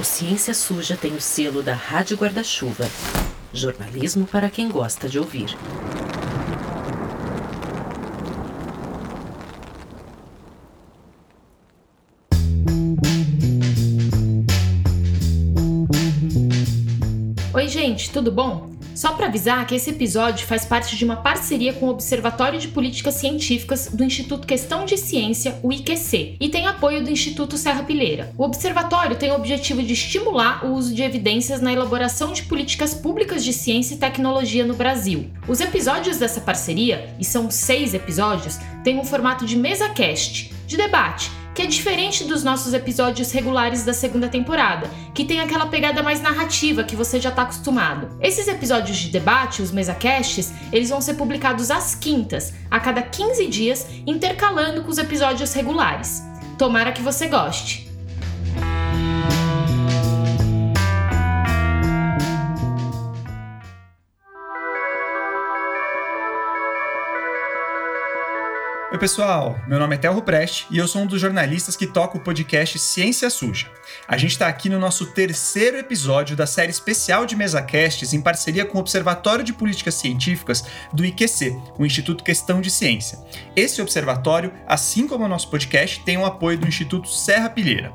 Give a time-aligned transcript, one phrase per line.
[0.00, 2.88] O Ciência Suja tem o selo da Rádio Guarda-Chuva.
[3.52, 5.54] Jornalismo para quem gosta de ouvir.
[17.52, 18.69] Oi, gente, tudo bom?
[18.94, 22.68] Só para avisar que esse episódio faz parte de uma parceria com o Observatório de
[22.68, 27.82] Políticas Científicas do Instituto Questão de Ciência, o IQC, e tem apoio do Instituto Serra
[27.82, 28.32] Pilheira.
[28.36, 32.94] O observatório tem o objetivo de estimular o uso de evidências na elaboração de políticas
[32.94, 35.30] públicas de ciência e tecnologia no Brasil.
[35.48, 40.76] Os episódios dessa parceria, e são seis episódios, têm um formato de mesa cast, de
[40.76, 46.02] debate que é diferente dos nossos episódios regulares da segunda temporada, que tem aquela pegada
[46.02, 48.08] mais narrativa que você já está acostumado.
[48.18, 53.46] Esses episódios de debate, os mesacasts, eles vão ser publicados às quintas, a cada 15
[53.48, 56.22] dias, intercalando com os episódios regulares.
[56.56, 57.89] Tomara que você goste.
[69.00, 69.58] Pessoal.
[69.66, 72.78] Meu nome é Telro Preste e eu sou um dos jornalistas que toca o podcast
[72.78, 73.66] Ciência Suja.
[74.06, 78.66] A gente está aqui no nosso terceiro episódio da série especial de MesaCasts em parceria
[78.66, 83.18] com o Observatório de Políticas Científicas do IQC, o Instituto Questão de Ciência.
[83.56, 87.94] Esse observatório, assim como o nosso podcast, tem o apoio do Instituto Serra Pilheira.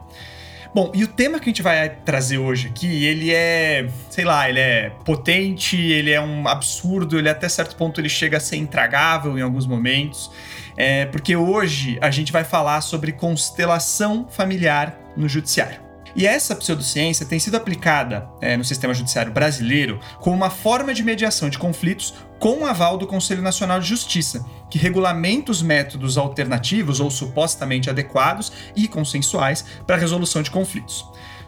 [0.74, 4.50] Bom, e o tema que a gente vai trazer hoje aqui, ele é, sei lá,
[4.50, 8.58] ele é potente, ele é um absurdo, ele até certo ponto ele chega a ser
[8.58, 10.30] intragável em alguns momentos.
[10.78, 15.86] É, porque hoje a gente vai falar sobre constelação familiar no judiciário.
[16.16, 21.04] E essa pseudociência tem sido aplicada é, no sistema judiciário brasileiro como uma forma de
[21.04, 26.18] mediação de conflitos com o aval do Conselho Nacional de Justiça, que regulamenta os métodos
[26.18, 31.06] alternativos ou supostamente adequados e consensuais para a resolução de conflitos.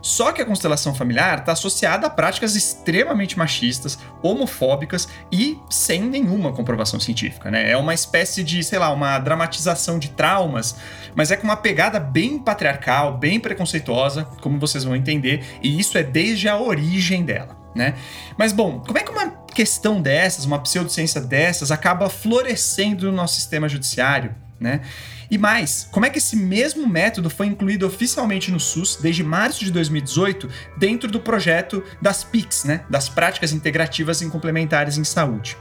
[0.08, 6.54] Só que a constelação familiar está associada a práticas extremamente machistas, homofóbicas e sem nenhuma
[6.54, 7.70] comprovação científica, né?
[7.70, 10.78] É uma espécie de, sei lá, uma dramatização de traumas,
[11.14, 15.98] mas é com uma pegada bem patriarcal, bem preconceituosa, como vocês vão entender, e isso
[15.98, 17.94] é desde a origem dela, né?
[18.38, 23.36] Mas bom, como é que uma questão dessas, uma pseudociência dessas, acaba florescendo no nosso
[23.36, 24.82] sistema judiciário, né?
[25.30, 29.64] E mais, como é que esse mesmo método foi incluído oficialmente no SUS desde março
[29.64, 35.58] de 2018 dentro do projeto das PICs, né, das Práticas Integrativas e Complementares em Saúde?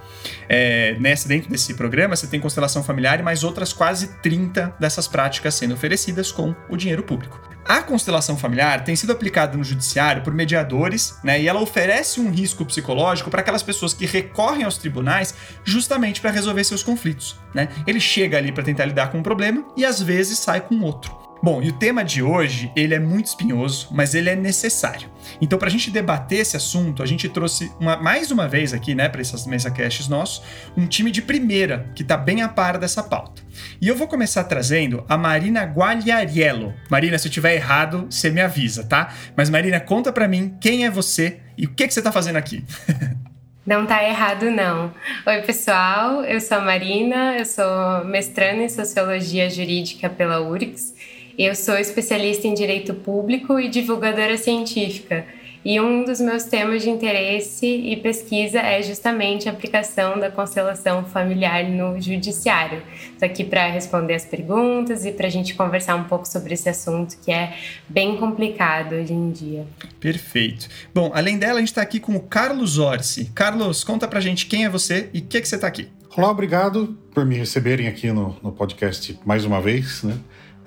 [0.49, 5.09] É, nessa, dentro desse programa, você tem constelação familiar e mais outras quase 30 dessas
[5.09, 7.56] práticas sendo oferecidas com o dinheiro público.
[7.69, 12.31] A constelação familiar tem sido aplicada no judiciário por mediadores, né, e ela oferece um
[12.31, 15.35] risco psicológico para aquelas pessoas que recorrem aos tribunais
[15.65, 17.37] justamente para resolver seus conflitos.
[17.53, 17.69] Né?
[17.85, 21.26] Ele chega ali para tentar lidar com um problema e às vezes sai com outro.
[21.43, 25.09] Bom, e o tema de hoje, ele é muito espinhoso, mas ele é necessário.
[25.41, 28.95] Então, para a gente debater esse assunto, a gente trouxe uma, mais uma vez aqui,
[28.95, 30.43] né, para essas mesa casts nossos,
[30.77, 33.43] um time de primeira, que está bem a par dessa pauta.
[33.81, 36.75] E eu vou começar trazendo a Marina Guagliariello.
[36.91, 39.13] Marina, se eu tiver errado, você me avisa, tá?
[39.37, 42.37] Mas Marina, conta para mim quem é você e o que, que você está fazendo
[42.37, 42.65] aqui.
[43.67, 44.95] Não tá errado, não.
[45.27, 46.23] Oi, pessoal.
[46.23, 50.95] Eu sou a Marina, eu sou mestranda em Sociologia Jurídica pela URGS
[51.39, 55.27] eu sou especialista em direito público e divulgadora científica.
[55.63, 61.05] E um dos meus temas de interesse e pesquisa é justamente a aplicação da constelação
[61.05, 62.81] familiar no judiciário.
[63.13, 66.69] Estou aqui para responder as perguntas e para a gente conversar um pouco sobre esse
[66.69, 67.57] assunto que é
[67.89, 69.67] bem complicado hoje em dia.
[69.99, 70.69] Perfeito.
[70.95, 73.33] Bom, além dela, a gente está aqui com o Carlos Orsi.
[73.35, 75.67] Carlos, conta para a gente quem é você e o que, é que você está
[75.67, 75.89] aqui.
[76.17, 80.05] Olá, obrigado por me receberem aqui no, no podcast mais uma vez.
[80.05, 80.17] Né?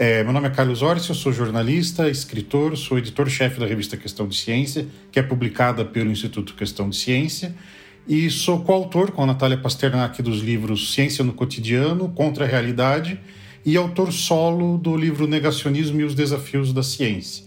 [0.01, 4.29] É, meu nome é Carlos Orsi, eu sou jornalista, escritor, sou editor-chefe da revista Questão
[4.29, 7.53] de Ciência, que é publicada pelo Instituto Questão de Ciência,
[8.07, 13.19] e sou coautor com a Natália Pasternak dos livros Ciência no Cotidiano, Contra a Realidade,
[13.65, 17.43] e autor solo do livro Negacionismo e os Desafios da Ciência.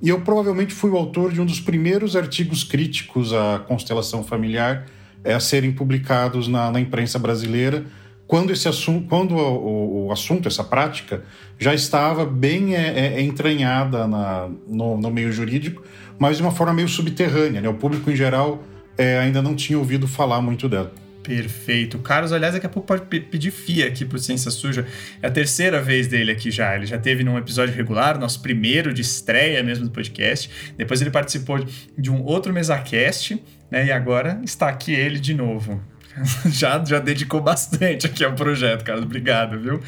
[0.00, 4.86] E eu provavelmente fui o autor de um dos primeiros artigos críticos à constelação familiar
[5.24, 7.84] é, a serem publicados na, na imprensa brasileira,
[8.26, 11.22] quando esse assunto, quando o, o, assunto, essa prática,
[11.58, 15.82] já estava bem é, é, é, entranhada na, no, no, meio jurídico,
[16.18, 17.60] mas de uma forma meio subterrânea.
[17.60, 17.68] Né?
[17.68, 18.62] O público em geral
[18.98, 20.92] é, ainda não tinha ouvido falar muito dela.
[21.22, 21.98] Perfeito.
[21.98, 24.86] Carlos, aliás, daqui a pouco pode pedir FIA aqui pro Ciência Suja.
[25.20, 26.76] É a terceira vez dele aqui já.
[26.76, 30.48] Ele já teve num episódio regular, nosso primeiro de estreia mesmo do podcast.
[30.76, 31.64] Depois ele participou
[31.98, 33.86] de um outro MesaCast, né?
[33.86, 35.82] E agora está aqui ele de novo.
[36.46, 39.04] já, já dedicou bastante aqui ao projeto, Carlos.
[39.04, 39.80] Obrigado, viu?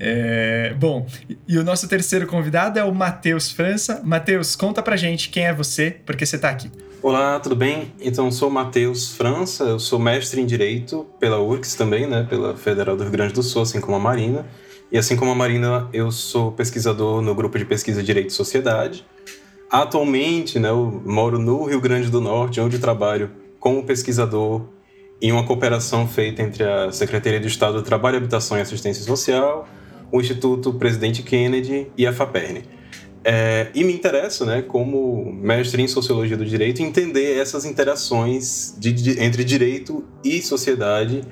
[0.00, 1.06] É, bom,
[1.46, 4.00] e o nosso terceiro convidado é o Matheus França.
[4.04, 6.70] Matheus, conta pra gente quem é você, por que você tá aqui.
[7.02, 7.92] Olá, tudo bem?
[8.00, 12.96] Então, sou Matheus França, eu sou mestre em Direito pela URCS também, né, pela Federal
[12.96, 14.46] do Rio Grande do Sul, assim como a Marina.
[14.90, 19.04] E assim como a Marina, eu sou pesquisador no grupo de pesquisa Direito e Sociedade.
[19.70, 24.62] Atualmente, né, eu moro no Rio Grande do Norte, onde trabalho como pesquisador
[25.20, 29.68] em uma cooperação feita entre a Secretaria de Estado do Trabalho, Habitação e Assistência Social,
[30.12, 32.62] o Instituto Presidente Kennedy e a FAPERN.
[33.24, 38.92] É, e me interessa, né, como mestre em Sociologia do Direito, entender essas interações de,
[38.92, 41.22] de, entre direito e sociedade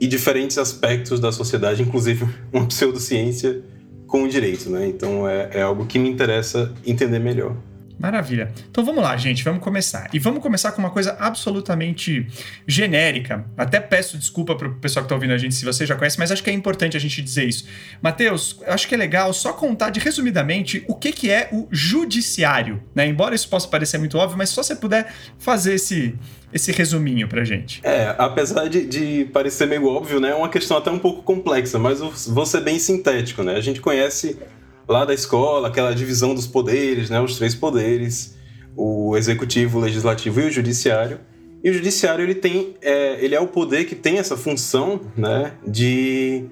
[0.00, 3.62] e diferentes aspectos da sociedade, inclusive uma pseudociência
[4.08, 4.68] com o direito.
[4.68, 4.88] Né?
[4.88, 7.54] Então é, é algo que me interessa entender melhor.
[7.98, 8.52] Maravilha.
[8.70, 10.08] Então vamos lá, gente, vamos começar.
[10.12, 12.26] E vamos começar com uma coisa absolutamente
[12.66, 13.44] genérica.
[13.56, 16.18] Até peço desculpa para o pessoal que está ouvindo a gente se você já conhece,
[16.18, 17.66] mas acho que é importante a gente dizer isso.
[18.00, 22.80] Matheus, acho que é legal só contar de resumidamente o que, que é o judiciário,
[22.94, 23.06] né?
[23.06, 26.14] Embora isso possa parecer muito óbvio, mas só você puder fazer esse,
[26.52, 27.80] esse resuminho pra gente.
[27.82, 30.30] É, apesar de, de, parecer meio óbvio, né?
[30.30, 33.56] É uma questão até um pouco complexa, mas vou ser bem sintético, né?
[33.56, 34.38] A gente conhece
[34.88, 38.36] lá da escola, aquela divisão dos poderes, né, os três poderes,
[38.74, 41.20] o executivo, o legislativo e o judiciário.
[41.62, 45.52] E o judiciário ele tem, é, ele é o poder que tem essa função, né,
[45.66, 46.44] de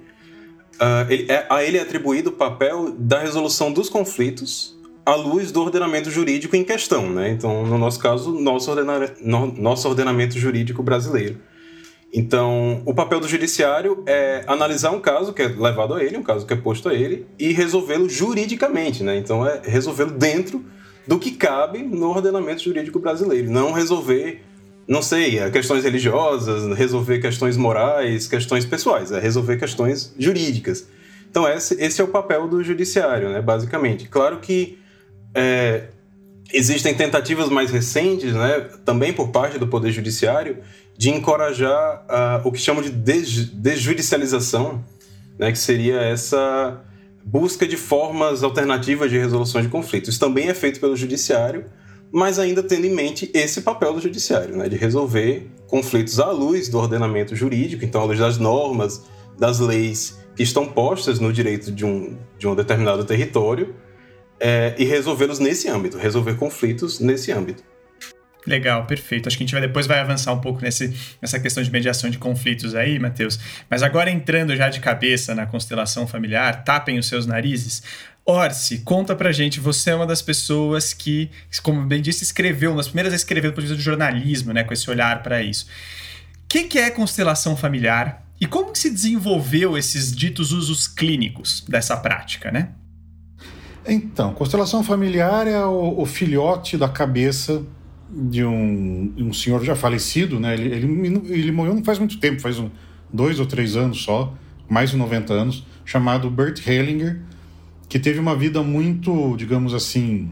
[0.75, 5.53] uh, ele, é, a ele é atribuído o papel da resolução dos conflitos à luz
[5.53, 7.31] do ordenamento jurídico em questão, né?
[7.31, 11.38] Então, no nosso caso, nosso, ordena, no, nosso ordenamento jurídico brasileiro.
[12.19, 16.23] Então, o papel do judiciário é analisar um caso que é levado a ele, um
[16.23, 19.19] caso que é posto a ele, e resolvê-lo juridicamente, né?
[19.19, 20.65] Então, é resolvê-lo dentro
[21.07, 24.43] do que cabe no ordenamento jurídico brasileiro, não resolver,
[24.89, 30.89] não sei, é, questões religiosas, resolver questões morais, questões pessoais, é resolver questões jurídicas.
[31.31, 33.43] Então, esse, é o papel do judiciário, né?
[33.43, 34.09] Basicamente.
[34.09, 34.79] Claro que
[35.35, 35.89] é,
[36.51, 40.59] existem tentativas mais recentes, né, também por parte do Poder Judiciário,
[40.97, 44.85] de encorajar uh, o que chamam de desjudicialização,
[45.39, 46.83] né, que seria essa
[47.25, 50.11] busca de formas alternativas de resolução de conflitos.
[50.11, 51.67] Isso também é feito pelo judiciário,
[52.11, 56.69] mas ainda tendo em mente esse papel do judiciário, né, de resolver conflitos à luz
[56.69, 59.03] do ordenamento jurídico, então à luz das normas,
[59.39, 63.75] das leis que estão postas no direito de um, de um determinado território,
[64.39, 67.63] é, e resolvê-los nesse âmbito, resolver conflitos nesse âmbito.
[68.47, 69.27] Legal, perfeito.
[69.27, 72.09] Acho que a gente vai depois vai avançar um pouco nesse, nessa questão de mediação
[72.09, 73.39] de conflitos aí, Matheus.
[73.69, 77.83] Mas agora entrando já de cabeça na constelação familiar, tapem os seus narizes.
[78.25, 81.31] Orsi, conta pra gente, você é uma das pessoas que,
[81.63, 84.65] como bem disse, escreveu, das primeiras a escrever do ponto de vista do jornalismo, né,
[84.65, 85.67] com esse olhar para isso.
[86.45, 91.97] O que, que é constelação familiar e como se desenvolveu esses ditos usos clínicos dessa
[91.97, 92.71] prática, né?
[93.87, 97.63] Então, constelação familiar é o, o filhote da cabeça
[98.11, 100.55] de um, um senhor já falecido, né?
[100.55, 102.70] Ele, ele, ele morreu não faz muito tempo, faz um,
[103.12, 104.35] dois ou três anos só,
[104.69, 107.20] mais de 90 anos, chamado Bert Hellinger,
[107.88, 110.31] que teve uma vida muito, digamos assim,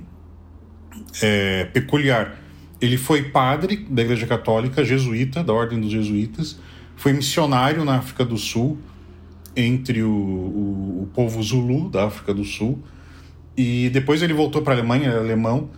[1.23, 2.41] é, peculiar.
[2.81, 6.59] Ele foi padre da Igreja Católica, jesuíta, da Ordem dos Jesuítas,
[6.97, 8.79] foi missionário na África do Sul,
[9.57, 12.83] entre o, o, o povo Zulu da África do Sul,
[13.57, 15.71] e depois ele voltou para a Alemanha, ele é alemão,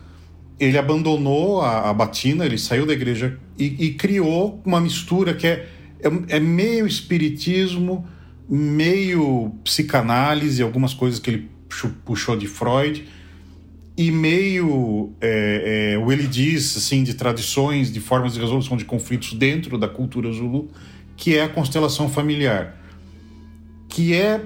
[0.59, 5.47] ele abandonou a, a batina, ele saiu da igreja e, e criou uma mistura que
[5.47, 5.69] é,
[6.01, 8.07] é, é, meio espiritismo,
[8.49, 11.51] meio psicanálise, algumas coisas que ele
[12.05, 13.07] puxou de Freud,
[13.99, 18.85] e meio é, é, o ele diz assim de tradições, de formas de resolução de
[18.85, 20.71] conflitos dentro da cultura Zulu,
[21.17, 22.79] que é a constelação familiar,
[23.89, 24.41] que é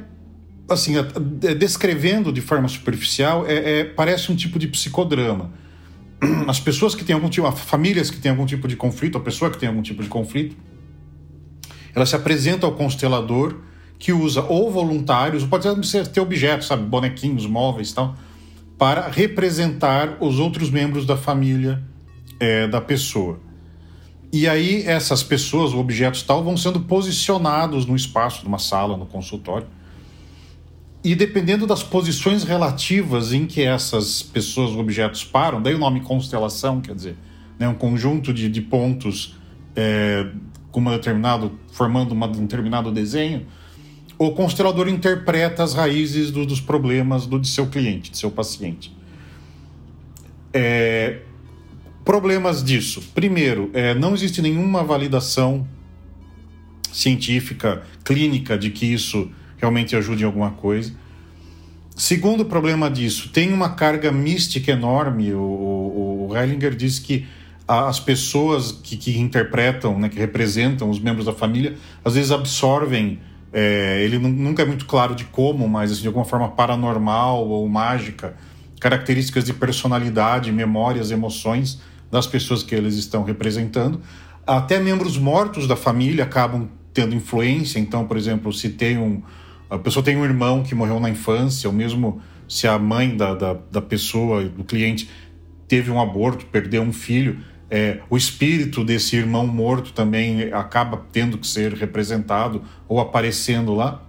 [0.68, 0.94] assim
[1.58, 5.52] descrevendo de forma superficial é, é parece um tipo de psicodrama
[6.46, 9.50] as pessoas que têm algum tipo, famílias que têm algum tipo de conflito, a pessoa
[9.50, 10.56] que tem algum tipo de conflito,
[11.94, 13.56] ela se apresenta ao constelador
[13.98, 18.16] que usa ou voluntários, ou pode ser ter objetos, sabe, bonequinhos, móveis, tal,
[18.78, 21.82] para representar os outros membros da família
[22.38, 23.38] é, da pessoa.
[24.32, 29.66] E aí essas pessoas, objetos tal, vão sendo posicionados no espaço, numa sala, no consultório,
[31.02, 36.80] e dependendo das posições relativas em que essas pessoas, objetos param, daí o nome constelação,
[36.80, 37.16] quer dizer,
[37.58, 39.36] né, um conjunto de, de pontos
[39.74, 40.26] é,
[40.70, 43.46] com uma determinado, formando uma, um determinado desenho,
[44.18, 48.94] o constelador interpreta as raízes do, dos problemas do, de seu cliente, de seu paciente.
[50.52, 51.20] É,
[52.04, 53.02] problemas disso.
[53.14, 55.66] Primeiro, é, não existe nenhuma validação
[56.92, 60.92] científica, clínica, de que isso realmente ajude em alguma coisa.
[61.94, 65.34] Segundo problema disso, tem uma carga mística enorme.
[65.34, 67.26] O, o, o Heilinger diz que
[67.68, 73.20] as pessoas que, que interpretam, né, que representam os membros da família, às vezes absorvem.
[73.52, 77.68] É, ele nunca é muito claro de como, mas assim, de alguma forma paranormal ou
[77.68, 78.34] mágica,
[78.80, 84.00] características de personalidade, memórias, emoções das pessoas que eles estão representando.
[84.46, 87.78] Até membros mortos da família acabam tendo influência.
[87.78, 89.22] Então, por exemplo, se tem um,
[89.70, 93.34] a pessoa tem um irmão que morreu na infância, ou mesmo se a mãe da,
[93.34, 95.08] da, da pessoa, do cliente,
[95.68, 97.38] teve um aborto, perdeu um filho,
[97.70, 104.02] é, o espírito desse irmão morto também acaba tendo que ser representado ou aparecendo lá.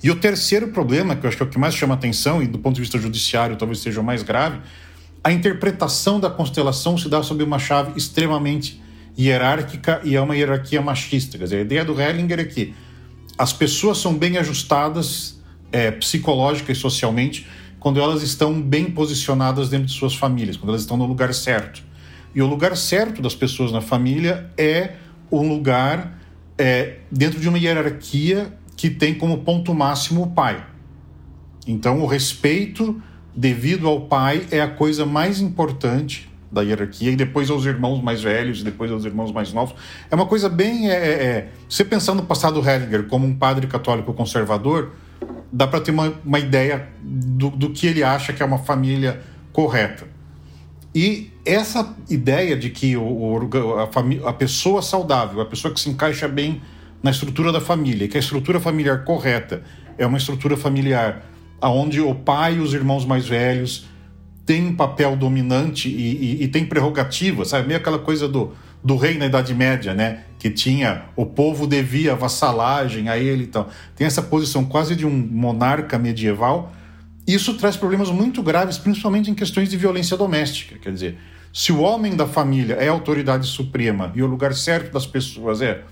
[0.00, 2.46] E o terceiro problema, que eu acho que é o que mais chama atenção, e
[2.46, 4.60] do ponto de vista judiciário talvez seja o mais grave,
[5.24, 8.80] a interpretação da constelação se dá sob uma chave extremamente
[9.18, 11.36] hierárquica e é uma hierarquia machista.
[11.38, 12.74] Quer dizer, a ideia do Hellinger é que
[13.36, 17.46] as pessoas são bem ajustadas é, psicológica e socialmente
[17.80, 21.82] quando elas estão bem posicionadas dentro de suas famílias, quando elas estão no lugar certo.
[22.34, 24.92] E o lugar certo das pessoas na família é
[25.30, 26.18] um lugar
[26.56, 30.64] é, dentro de uma hierarquia que tem como ponto máximo o pai.
[31.66, 33.00] Então, o respeito
[33.34, 38.22] devido ao pai é a coisa mais importante da hierarquia, e depois aos irmãos mais
[38.22, 39.74] velhos, e depois aos irmãos mais novos.
[40.10, 40.90] É uma coisa bem.
[40.90, 44.92] É, é, é você pensando no passado Hellinger como um padre católico conservador,
[45.50, 49.20] dá para ter uma, uma ideia do, do que ele acha que é uma família
[49.52, 50.06] correta.
[50.94, 55.88] E essa ideia de que o, o, a, a, pessoa saudável, a pessoa que se
[55.88, 56.60] encaixa bem
[57.02, 59.62] na estrutura da família, que a estrutura familiar correta
[59.96, 61.24] é uma estrutura familiar
[61.62, 63.86] onde o pai e os irmãos mais velhos
[64.44, 67.68] têm um papel dominante e, e, e tem prerrogativa, sabe?
[67.68, 70.24] Meio aquela coisa do, do rei na Idade Média, né?
[70.38, 73.68] Que tinha o povo devia vassalagem a ele e tal.
[73.94, 76.72] Tem essa posição quase de um monarca medieval
[77.26, 80.76] isso traz problemas muito graves, principalmente em questões de violência doméstica.
[80.78, 81.18] Quer dizer,
[81.52, 85.62] se o homem da família é a autoridade suprema e o lugar certo das pessoas
[85.62, 85.82] é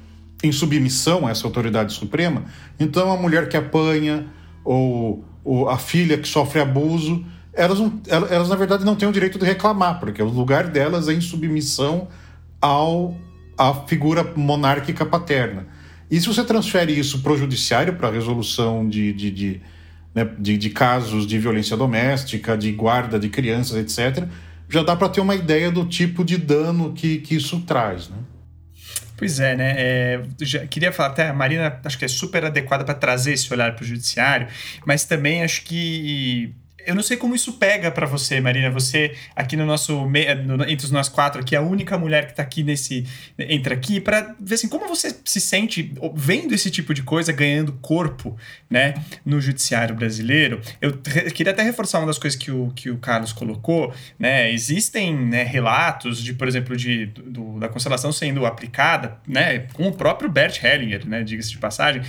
[0.43, 2.45] em submissão a essa autoridade suprema,
[2.79, 4.27] então a mulher que apanha
[4.65, 9.13] ou, ou a filha que sofre abuso, elas, não, elas na verdade não têm o
[9.13, 12.09] direito de reclamar, porque o lugar delas é em submissão
[12.61, 13.17] ao
[13.59, 15.67] à figura monárquica paterna.
[16.11, 19.61] E se você transfere isso para o judiciário, para a resolução de, de, de
[20.15, 24.27] né, de, de, casos de violência doméstica, de guarda de crianças, etc.,
[24.69, 28.09] já dá para ter uma ideia do tipo de dano que, que isso traz.
[28.09, 28.17] Né?
[29.17, 29.75] Pois é, né?
[29.77, 33.53] É, já queria falar até, a Marina acho que é super adequada para trazer esse
[33.53, 34.49] olhar para o judiciário,
[34.87, 36.55] mas também acho que
[36.87, 38.71] eu não sei como isso pega para você, Marina.
[38.71, 40.07] Você aqui no nosso
[40.45, 43.07] no, entre os nós quatro aqui, a única mulher que tá aqui nesse
[43.39, 47.73] entra aqui para ver assim como você se sente vendo esse tipo de coisa ganhando
[47.81, 48.37] corpo,
[48.69, 48.95] né,
[49.25, 50.61] no judiciário brasileiro.
[50.81, 50.99] Eu
[51.33, 54.53] queria até reforçar uma das coisas que o, que o Carlos colocou, né?
[54.53, 59.93] Existem né, relatos de, por exemplo, de do, da constelação sendo aplicada, né, com o
[59.93, 62.03] próprio Bert Hellinger, né, diga-se de passagem,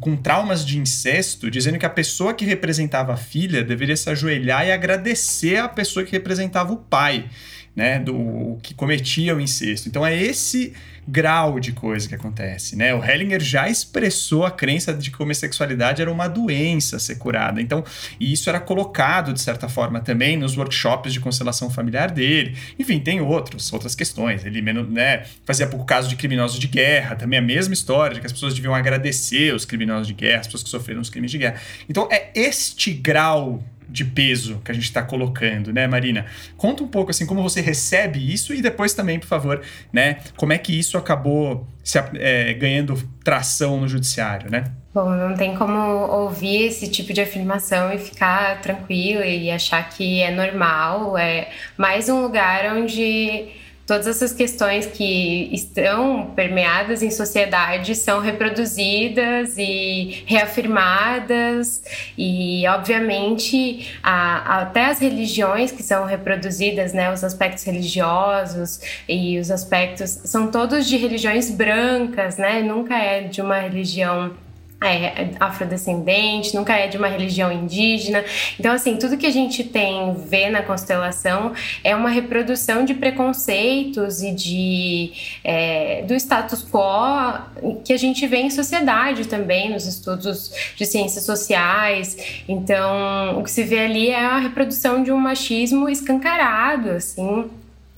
[0.00, 4.66] com traumas de incesto, dizendo que a pessoa que representava a filha deveria se ajoelhar
[4.66, 7.28] e agradecer a pessoa que representava o pai,
[7.74, 9.88] né, do que cometia o incesto.
[9.88, 10.72] Então é esse
[11.10, 12.94] grau de coisa que acontece, né?
[12.94, 17.62] O Hellinger já expressou a crença de que homossexualidade era uma doença a ser curada.
[17.62, 17.82] Então,
[18.20, 22.56] e isso era colocado de certa forma também nos workshops de constelação familiar dele.
[22.78, 24.44] Enfim, tem outros, outras questões.
[24.44, 28.26] Ele né, fazia pouco caso de criminosos de guerra, também a mesma história de que
[28.26, 31.38] as pessoas deviam agradecer os criminosos de guerra, as pessoas que sofreram os crimes de
[31.38, 31.60] guerra.
[31.88, 36.26] Então, é este grau de peso que a gente está colocando, né, Marina?
[36.56, 40.52] Conta um pouco assim como você recebe isso e depois também, por favor, né, como
[40.52, 44.64] é que isso acabou se, é, ganhando tração no judiciário, né?
[44.92, 50.20] Bom, não tem como ouvir esse tipo de afirmação e ficar tranquilo e achar que
[50.20, 53.48] é normal, é mais um lugar onde
[53.88, 61.82] todas essas questões que estão permeadas em sociedade são reproduzidas e reafirmadas.
[62.16, 69.50] E obviamente a, até as religiões que são reproduzidas né os aspectos religiosos e os
[69.50, 74.34] aspectos são todos de religiões brancas né nunca é de uma religião
[74.80, 78.24] é, afrodescendente, nunca é de uma religião indígena.
[78.58, 84.22] Então, assim, tudo que a gente tem, vê na constelação é uma reprodução de preconceitos
[84.22, 90.52] e de é, do status quo que a gente vê em sociedade também, nos estudos
[90.76, 92.16] de ciências sociais.
[92.48, 97.50] Então, o que se vê ali é a reprodução de um machismo escancarado, assim,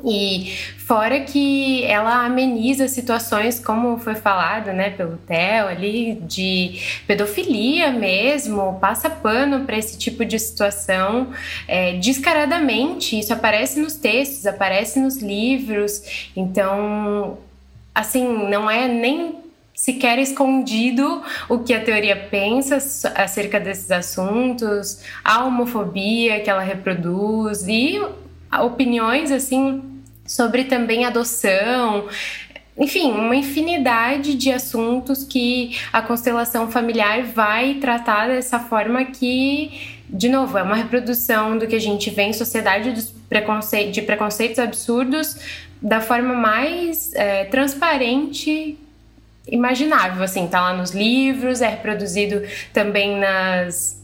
[0.05, 7.91] E fora que ela ameniza situações, como foi falado, né, pelo Theo ali, de pedofilia
[7.91, 11.29] mesmo, passa pano para esse tipo de situação
[11.69, 13.19] é, descaradamente.
[13.19, 16.31] Isso aparece nos textos, aparece nos livros.
[16.35, 17.39] Então,
[17.95, 19.41] assim, não é nem
[19.75, 22.77] sequer escondido o que a teoria pensa
[23.15, 27.99] acerca desses assuntos, a homofobia que ela reproduz e
[28.59, 29.90] opiniões assim
[30.31, 32.07] sobre também adoção,
[32.79, 40.29] enfim, uma infinidade de assuntos que a constelação familiar vai tratar dessa forma que, de
[40.29, 45.37] novo, é uma reprodução do que a gente vê em sociedade de preconceitos absurdos
[45.83, 48.79] da forma mais é, transparente
[49.49, 52.41] imaginável, assim, tá lá nos livros, é reproduzido
[52.73, 54.00] também nas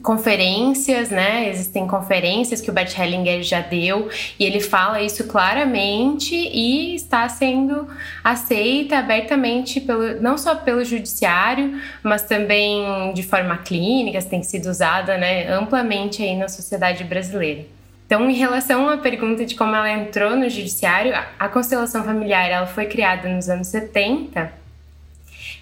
[0.00, 1.48] conferências, né?
[1.48, 4.08] Existem conferências que o Bert Hellinger já deu
[4.38, 7.86] e ele fala isso claramente e está sendo
[8.24, 15.18] aceita abertamente pelo não só pelo judiciário, mas também de forma clínica, tem sido usada,
[15.18, 17.66] né, amplamente aí na sociedade brasileira.
[18.06, 22.66] Então, em relação à pergunta de como ela entrou no judiciário, a constelação familiar ela
[22.66, 24.61] foi criada nos anos 70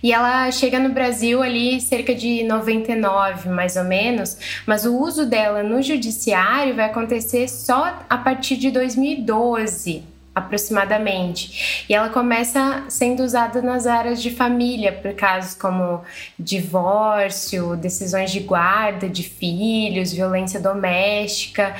[0.02, 5.26] e ela chega no Brasil ali cerca de 99, mais ou menos, mas o uso
[5.26, 10.04] dela no judiciário vai acontecer só a partir de 2012
[10.34, 11.84] aproximadamente.
[11.88, 16.02] E ela começa sendo usada nas áreas de família, por casos como
[16.38, 21.74] divórcio, decisões de guarda de filhos, violência doméstica,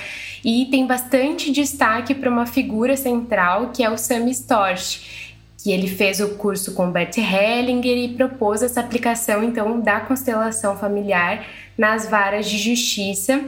[0.45, 5.20] e tem bastante destaque para uma figura central que é o Sam Storch
[5.63, 10.77] que ele fez o curso com Bert Hellinger e propôs essa aplicação então da constelação
[10.77, 13.43] familiar nas varas de justiça,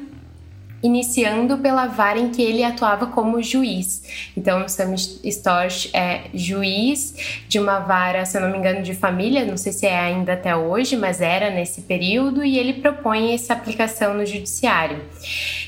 [0.83, 4.02] iniciando pela vara em que ele atuava como juiz.
[4.37, 7.14] Então, Sam Storch é juiz
[7.49, 10.33] de uma vara, se eu não me engano, de família, não sei se é ainda
[10.33, 15.00] até hoje, mas era nesse período, e ele propõe essa aplicação no judiciário.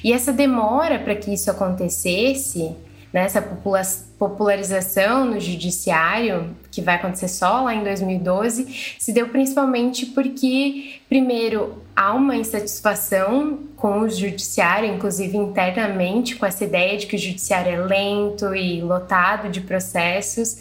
[0.02, 2.74] E essa demora para que isso acontecesse,
[3.14, 9.29] né, essa população popularização no judiciário, que vai acontecer só lá em 2012, se deu
[9.29, 17.07] principalmente porque, primeiro, há uma insatisfação com o judiciário, inclusive internamente, com essa ideia de
[17.07, 20.57] que o judiciário é lento e lotado de processos,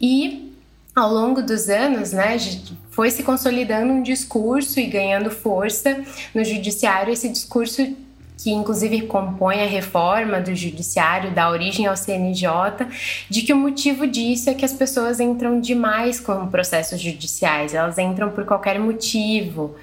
[0.00, 0.52] e
[0.94, 2.36] ao longo dos anos, né,
[2.90, 7.96] foi se consolidando um discurso e ganhando força no judiciário esse discurso
[8.42, 12.48] que inclusive compõe a reforma do judiciário, da origem ao CNJ,
[13.30, 17.98] de que o motivo disso é que as pessoas entram demais com processos judiciais, elas
[17.98, 19.76] entram por qualquer motivo.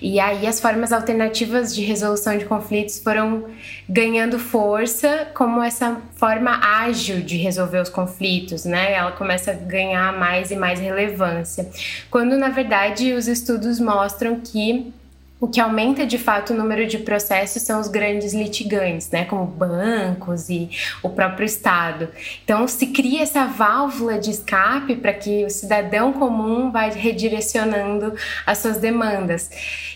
[0.00, 3.44] E aí as formas alternativas de resolução de conflitos foram
[3.88, 8.94] ganhando força como essa forma ágil de resolver os conflitos, né?
[8.94, 11.68] Ela começa a ganhar mais e mais relevância.
[12.10, 14.92] Quando na verdade os estudos mostram que
[15.38, 19.44] o que aumenta de fato o número de processos são os grandes litigantes, né, como
[19.44, 20.70] bancos e
[21.02, 22.08] o próprio Estado.
[22.42, 28.14] Então, se cria essa válvula de escape para que o cidadão comum vai redirecionando
[28.46, 29.50] as suas demandas.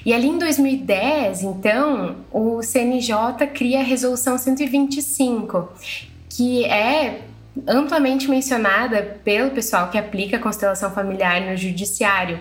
[0.05, 5.73] E ali em 2010, então, o CNJ cria a Resolução 125,
[6.29, 7.23] que é
[7.67, 12.41] amplamente mencionada pelo pessoal que aplica a constelação familiar no judiciário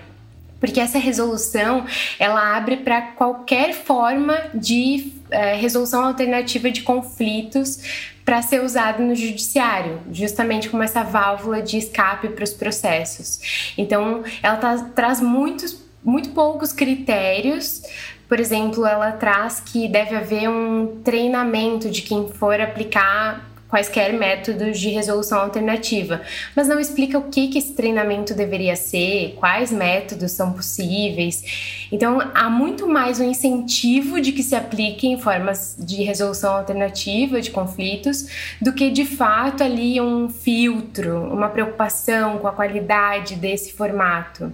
[0.59, 1.85] porque essa resolução
[2.19, 7.79] ela abre para qualquer forma de é, resolução alternativa de conflitos
[8.25, 13.73] para ser usado no judiciário, justamente como essa válvula de escape para os processos.
[13.75, 17.81] Então, ela tá, traz muitos, muito poucos critérios.
[18.27, 24.79] Por exemplo, ela traz que deve haver um treinamento de quem for aplicar quaisquer métodos
[24.79, 26.21] de resolução alternativa,
[26.55, 31.87] mas não explica o que, que esse treinamento deveria ser, quais métodos são possíveis.
[31.91, 37.51] Então, há muito mais um incentivo de que se apliquem formas de resolução alternativa de
[37.51, 38.27] conflitos
[38.59, 44.51] do que de fato ali um filtro, uma preocupação com a qualidade desse formato.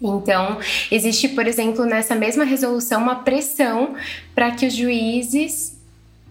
[0.00, 0.58] Então,
[0.90, 3.94] existe, por exemplo, nessa mesma resolução uma pressão
[4.34, 5.80] para que os juízes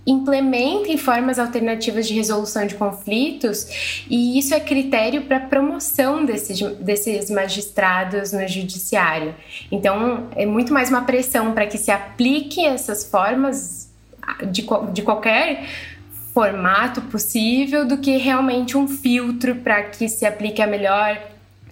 [0.05, 7.29] implementem formas alternativas de resolução de conflitos e isso é critério para promoção desses, desses
[7.29, 9.35] magistrados no judiciário.
[9.71, 13.91] Então, é muito mais uma pressão para que se apliquem essas formas
[14.51, 15.65] de, de qualquer
[16.33, 21.19] formato possível do que realmente um filtro para que se aplique a melhor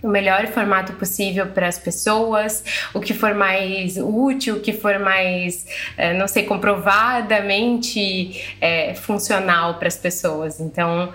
[0.02, 5.00] o melhor formato possível para as pessoas, o que for mais útil, o que for
[5.00, 5.66] mais,
[5.98, 10.60] é, não sei, comprovadamente é, funcional para as pessoas.
[10.60, 11.12] Então,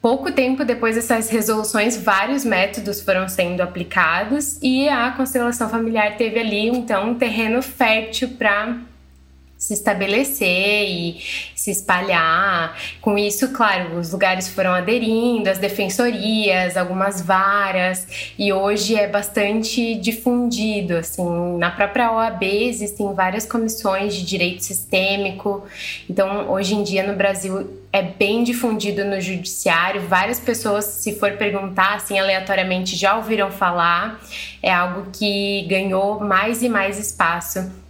[0.00, 6.38] pouco tempo depois dessas resoluções, vários métodos foram sendo aplicados e a constelação familiar teve
[6.38, 8.76] ali, então, um terreno fértil para
[9.66, 11.16] se estabelecer e
[11.56, 12.78] se espalhar.
[13.00, 18.06] Com isso, claro, os lugares foram aderindo, as defensorias, algumas varas,
[18.38, 20.96] e hoje é bastante difundido.
[20.96, 25.66] Assim, na própria OAB existem várias comissões de direito sistêmico.
[26.08, 30.02] Então, hoje em dia no Brasil é bem difundido no judiciário.
[30.02, 34.20] Várias pessoas, se for perguntar assim aleatoriamente, já ouviram falar.
[34.62, 37.85] É algo que ganhou mais e mais espaço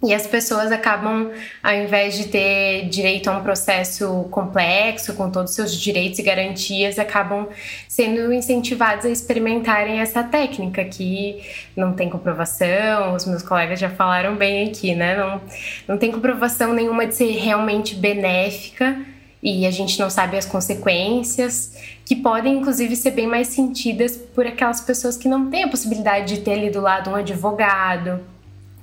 [0.00, 1.30] e as pessoas acabam,
[1.60, 6.22] ao invés de ter direito a um processo complexo, com todos os seus direitos e
[6.22, 7.48] garantias, acabam
[7.88, 11.42] sendo incentivados a experimentarem essa técnica que
[11.76, 15.16] não tem comprovação, os meus colegas já falaram bem aqui, né?
[15.16, 15.40] Não,
[15.88, 18.96] não tem comprovação nenhuma de ser realmente benéfica
[19.42, 24.46] e a gente não sabe as consequências, que podem inclusive ser bem mais sentidas por
[24.46, 28.20] aquelas pessoas que não têm a possibilidade de ter ali do lado um advogado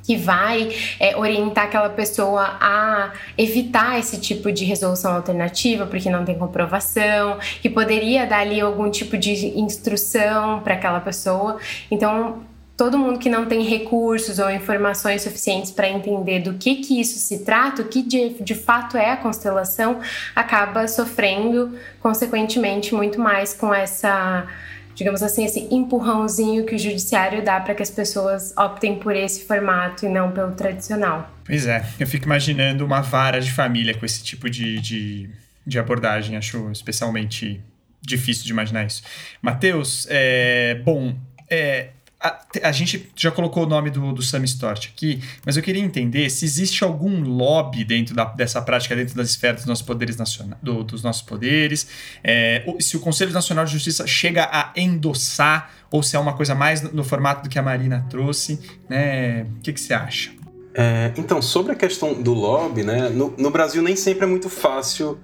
[0.05, 6.23] que vai é, orientar aquela pessoa a evitar esse tipo de resolução alternativa, porque não
[6.23, 11.57] tem comprovação, que poderia dar ali algum tipo de instrução para aquela pessoa.
[11.89, 12.43] Então,
[12.77, 17.17] todo mundo que não tem recursos ou informações suficientes para entender do que, que isso
[17.17, 19.99] se trata, o que de, de fato é a constelação,
[20.35, 24.45] acaba sofrendo, consequentemente, muito mais com essa
[24.95, 29.45] digamos assim, esse empurrãozinho que o judiciário dá para que as pessoas optem por esse
[29.45, 31.29] formato e não pelo tradicional.
[31.45, 35.29] Pois é, eu fico imaginando uma vara de família com esse tipo de, de,
[35.67, 37.61] de abordagem, acho especialmente
[38.01, 39.03] difícil de imaginar isso.
[39.41, 41.15] Matheus, é, bom,
[41.49, 41.89] é,
[42.25, 45.81] a, a, gente já colocou o nome do, do Sam Stort aqui, mas eu queria
[45.81, 50.17] entender se existe algum lobby dentro da, dessa prática, dentro das esferas dos nossos poderes,
[50.17, 51.87] nacionais, do, dos nossos poderes,
[52.23, 56.55] é, se o Conselho Nacional de Justiça chega a endossar, ou se é uma coisa
[56.55, 58.59] mais no, no formato do que a Marina trouxe,
[58.89, 59.43] né?
[59.57, 60.31] O que, que você acha?
[60.73, 64.49] É, então, sobre a questão do lobby, né, no, no Brasil nem sempre é muito
[64.49, 65.17] fácil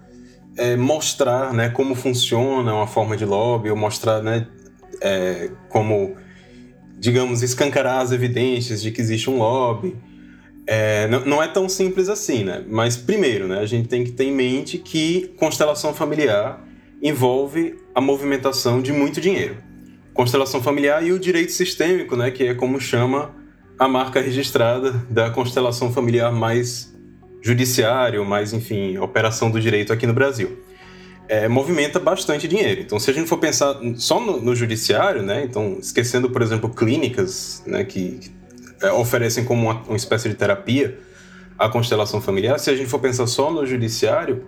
[0.55, 4.47] é, mostrar né, como funciona uma forma de lobby, ou mostrar né,
[5.01, 6.15] é, como
[7.01, 9.95] digamos, escancarar as evidências de que existe um lobby.
[10.67, 12.63] É, não, não, é tão simples assim, né?
[12.69, 16.63] Mas, primeiro, né, a gente tem que ter em mente que constelação familiar
[17.01, 19.57] envolve a movimentação de muito dinheiro.
[20.13, 23.33] Constelação familiar e o direito sistêmico, né, que é como chama
[23.79, 26.95] a marca registrada da constelação familiar mais
[27.41, 30.55] judiciário, mais, enfim, operação do direito aqui no Brasil
[31.31, 32.81] é, movimenta bastante dinheiro.
[32.81, 36.69] Então, se a gente for pensar só no, no judiciário, né, então esquecendo, por exemplo,
[36.69, 38.31] clínicas né, que, que
[38.85, 40.99] é, oferecem como uma, uma, espécie de terapia
[41.57, 44.43] a constelação familiar, se a gente for pensar só no judiciário,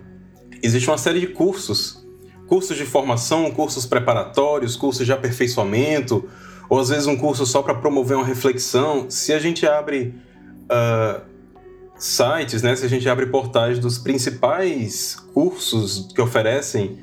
[0.62, 2.06] existe uma série de cursos,
[2.46, 6.28] cursos de formação, cursos preparatórios, cursos de aperfeiçoamento,
[6.68, 9.08] ou às vezes um curso só para promover uma reflexão.
[9.08, 10.14] Se a gente abre
[10.64, 11.22] uh,
[11.96, 16.98] sites, né, se a gente abre portais dos principais cursos que oferecem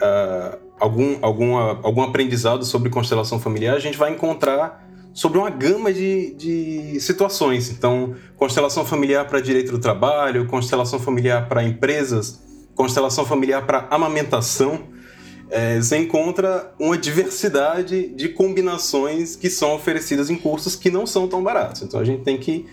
[0.00, 4.84] uh, algum, alguma, algum aprendizado sobre constelação familiar, a gente vai encontrar
[5.16, 7.70] sobre uma gama de, de situações.
[7.70, 12.38] Então, constelação familiar para direito do trabalho, constelação familiar para empresas,
[12.74, 14.94] constelação familiar para amamentação.
[15.48, 21.26] É, você encontra uma diversidade de combinações que são oferecidas em cursos que não são
[21.26, 21.80] tão baratos.
[21.80, 22.66] Então, a gente tem que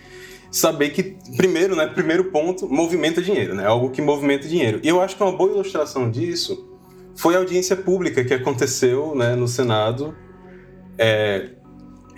[0.53, 3.65] saber que, primeiro, né, primeiro ponto, movimenta dinheiro, né?
[3.65, 4.79] Algo que movimenta dinheiro.
[4.83, 6.69] E eu acho que uma boa ilustração disso
[7.15, 10.15] foi a audiência pública que aconteceu né, no Senado.
[10.95, 11.49] É,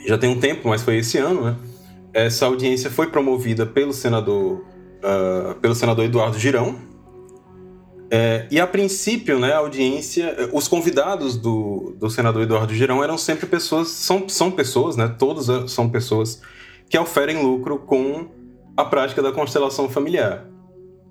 [0.05, 1.55] já tem um tempo, mas foi esse ano, né?
[2.13, 4.65] Essa audiência foi promovida pelo senador,
[4.99, 6.77] uh, pelo senador Eduardo Girão.
[8.11, 13.17] É, e a princípio, né, a audiência, os convidados do, do senador Eduardo Girão eram
[13.17, 15.07] sempre pessoas, são, são pessoas, né?
[15.17, 16.41] Todos são pessoas
[16.89, 18.29] que oferem lucro com
[18.77, 20.47] a prática da constelação familiar.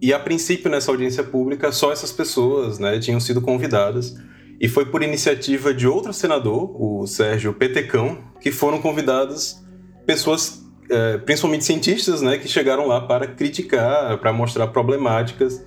[0.01, 4.15] E a princípio, nessa audiência pública, só essas pessoas né, tinham sido convidadas.
[4.61, 9.65] E foi por iniciativa de outro senador, o Sérgio Petecão, que foram convidadas
[10.07, 15.65] pessoas, é, principalmente cientistas, né, que chegaram lá para criticar, para mostrar problemáticas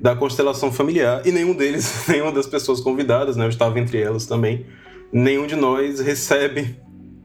[0.00, 1.22] da constelação familiar.
[1.26, 4.66] E nenhum deles, nenhuma das pessoas convidadas, né, eu estava entre elas também,
[5.12, 6.76] nenhum de nós recebe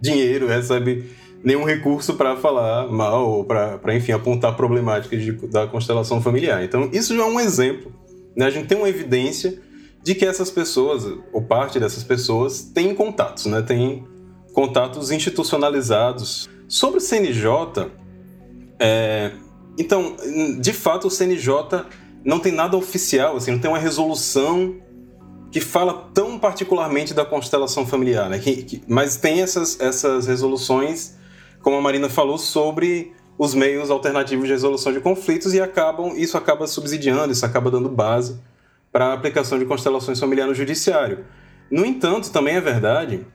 [0.02, 1.06] dinheiro, recebe
[1.44, 6.64] nenhum recurso para falar mal ou para, enfim, apontar problemáticas de, da constelação familiar.
[6.64, 7.94] Então, isso já é um exemplo.
[8.36, 8.46] Né?
[8.46, 9.60] A gente tem uma evidência
[10.04, 13.62] de que essas pessoas, ou parte dessas pessoas, tem contatos, né?
[13.62, 14.06] Tem
[14.54, 16.50] contatos institucionalizados.
[16.68, 17.92] Sobre o CNJ,
[18.80, 19.32] é...
[19.78, 20.16] então,
[20.60, 21.86] de fato, o CNJ
[22.24, 24.76] não tem nada oficial, assim, não tem uma resolução
[25.52, 28.40] que fala tão particularmente da constelação familiar, né?
[28.40, 31.16] Que, que, mas tem essas, essas resoluções,
[31.62, 36.38] como a Marina falou, sobre os meios alternativos de resolução de conflitos e acabam isso
[36.38, 38.40] acaba subsidiando, isso acaba dando base
[38.92, 41.26] para a aplicação de constelações familiares no judiciário.
[41.72, 43.26] No entanto, também é verdade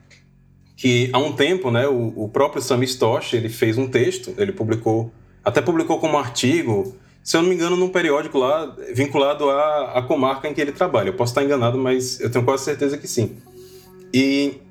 [0.75, 4.51] que há um tempo, né, o, o próprio Sam Stosh, ele fez um texto, ele
[4.51, 5.11] publicou,
[5.43, 10.01] até publicou como artigo se eu não me engano, num periódico lá vinculado à, à
[10.03, 11.09] comarca em que ele trabalha.
[11.09, 13.37] Eu posso estar enganado, mas eu tenho quase certeza que sim.
[14.13, 14.61] E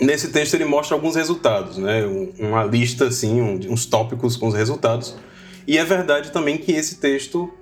[0.00, 2.04] nesse texto ele mostra alguns resultados, né?
[2.38, 5.16] uma lista, assim, uns tópicos com os resultados.
[5.66, 7.52] E é verdade também que esse texto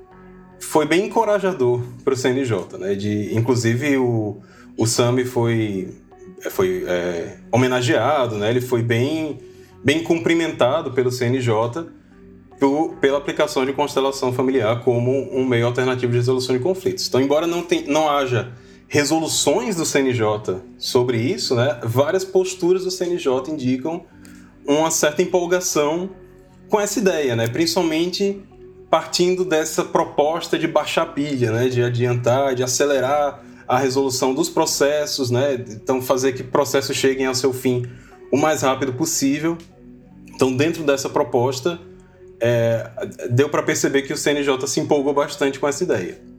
[0.59, 2.95] foi bem encorajador para o CNJ, né?
[2.95, 4.39] De, inclusive o,
[4.77, 5.95] o Sami foi,
[6.51, 8.51] foi é, homenageado, né?
[8.51, 9.39] Ele foi bem,
[9.83, 11.87] bem cumprimentado pelo CNJ
[12.59, 17.09] por, pela aplicação de constelação familiar como um meio alternativo de resolução de conflitos.
[17.09, 18.53] Então, embora não, tem, não haja
[18.91, 24.05] resoluções do CNJ sobre isso, né, várias posturas do CNJ indicam
[24.67, 26.11] uma certa empolgação
[26.69, 28.43] com essa ideia, né, principalmente
[28.91, 35.31] partindo dessa proposta de baixar pilha, né, de adiantar, de acelerar a resolução dos processos,
[35.31, 37.87] né, então fazer que processos cheguem ao seu fim
[38.33, 39.57] o mais rápido possível.
[40.35, 41.79] Então, dentro dessa proposta,
[42.41, 42.91] é,
[43.31, 46.30] deu para perceber que o CNJ se empolgou bastante com essa ideia.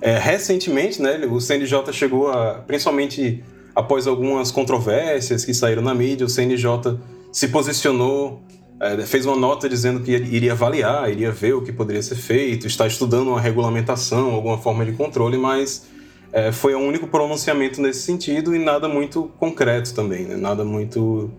[0.00, 6.26] É, recentemente, né, o CNJ chegou a, principalmente após algumas controvérsias que saíram na mídia,
[6.26, 6.98] o CNJ
[7.30, 8.42] se posicionou,
[8.80, 12.66] é, fez uma nota dizendo que iria avaliar, iria ver o que poderia ser feito,
[12.66, 15.86] está estudando uma regulamentação, alguma forma de controle, mas
[16.32, 20.36] é, foi o único pronunciamento nesse sentido e nada muito concreto também, né?
[20.36, 21.30] nada muito,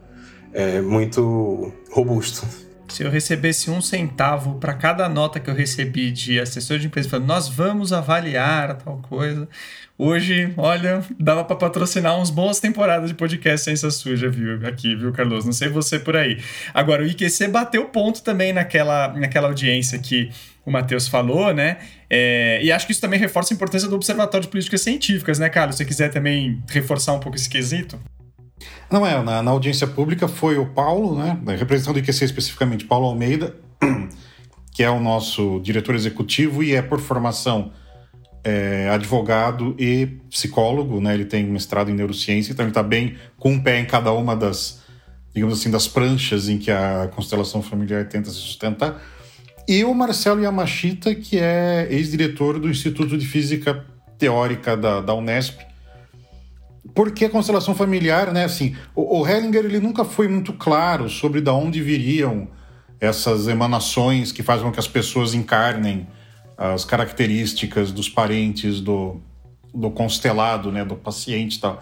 [0.53, 2.45] é, muito robusto.
[2.91, 7.07] Se eu recebesse um centavo para cada nota que eu recebi de assessor de empresa
[7.07, 9.47] falando, nós vamos avaliar tal coisa.
[9.97, 14.67] Hoje, olha, dava para patrocinar uns boas temporadas de podcast Ciência Suja, viu?
[14.67, 15.45] Aqui, viu, Carlos?
[15.45, 16.43] Não sei você por aí.
[16.73, 20.29] Agora, o IQC bateu ponto também naquela, naquela audiência que
[20.65, 21.77] o Matheus falou, né?
[22.09, 25.47] É, e acho que isso também reforça a importância do Observatório de Políticas Científicas, né,
[25.47, 25.77] Carlos?
[25.77, 27.97] Se você quiser também reforçar um pouco esse quesito.
[28.89, 33.07] Não é, na, na, audiência pública foi o Paulo, né, representando o IQC especificamente, Paulo
[33.07, 33.55] Almeida,
[34.73, 37.71] que é o nosso diretor executivo e é por formação
[38.43, 43.51] é, advogado e psicólogo, né, ele tem mestrado em neurociência, então ele está bem com
[43.51, 44.81] um pé em cada uma das,
[45.33, 49.01] digamos assim, das pranchas em que a constelação familiar tenta se sustentar.
[49.67, 53.85] E o Marcelo Yamashita, que é ex-diretor do Instituto de Física
[54.17, 55.59] Teórica da, da Unesp,
[56.93, 61.41] porque a constelação familiar, né, assim, o, o Hellinger ele nunca foi muito claro sobre
[61.41, 62.47] de onde viriam
[62.99, 66.07] essas emanações que fazem com que as pessoas encarnem
[66.57, 69.19] as características dos parentes do,
[69.73, 71.81] do constelado, né, do paciente e tal.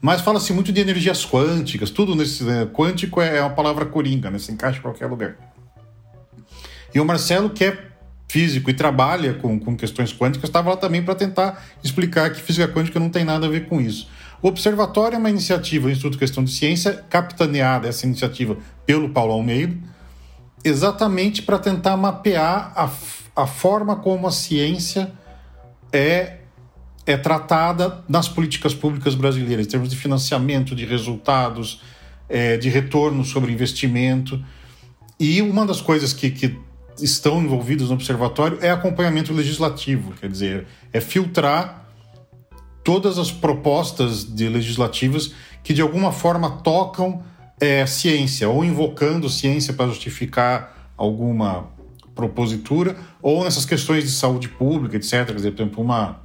[0.00, 4.30] Mas fala-se muito de energias quânticas, tudo nesse né, quântico é, é uma palavra coringa,
[4.30, 5.36] né, se encaixa em qualquer lugar.
[6.94, 7.90] E o Marcelo, que é
[8.28, 12.68] físico e trabalha com, com questões quânticas, estava lá também para tentar explicar que física
[12.68, 14.08] quântica não tem nada a ver com isso.
[14.42, 19.34] O Observatório é uma iniciativa do Instituto Questão de Ciência, capitaneada essa iniciativa pelo Paulo
[19.34, 19.76] Almeida,
[20.64, 22.90] exatamente para tentar mapear a,
[23.36, 25.12] a forma como a ciência
[25.92, 26.38] é,
[27.04, 31.82] é tratada nas políticas públicas brasileiras, em termos de financiamento, de resultados,
[32.26, 34.42] é, de retorno sobre investimento.
[35.18, 36.58] E uma das coisas que, que
[36.98, 41.79] estão envolvidas no observatório é acompanhamento legislativo, quer dizer, é filtrar
[42.82, 47.22] todas as propostas de legislativas que de alguma forma tocam
[47.60, 51.68] é, ciência, ou invocando ciência para justificar alguma
[52.14, 55.26] propositura, ou nessas questões de saúde pública, etc.
[55.26, 56.20] Quer dizer, por exemplo, uma,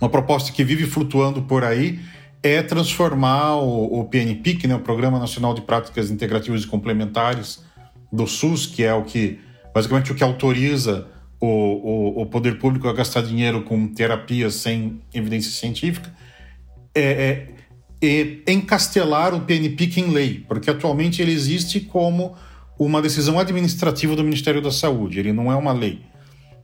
[0.00, 2.00] uma proposta que vive flutuando por aí
[2.42, 7.64] é transformar o, o PNPIC, né, o Programa Nacional de Práticas Integrativas e Complementares
[8.12, 9.40] do SUS, que é o que
[9.74, 11.08] basicamente o que autoriza
[11.40, 16.12] o, o, o poder público a gastar dinheiro com terapias sem evidência científica,
[16.94, 17.46] é,
[18.02, 22.36] é, é encastelar o PNPIC em lei, porque atualmente ele existe como
[22.78, 26.00] uma decisão administrativa do Ministério da Saúde, ele não é uma lei.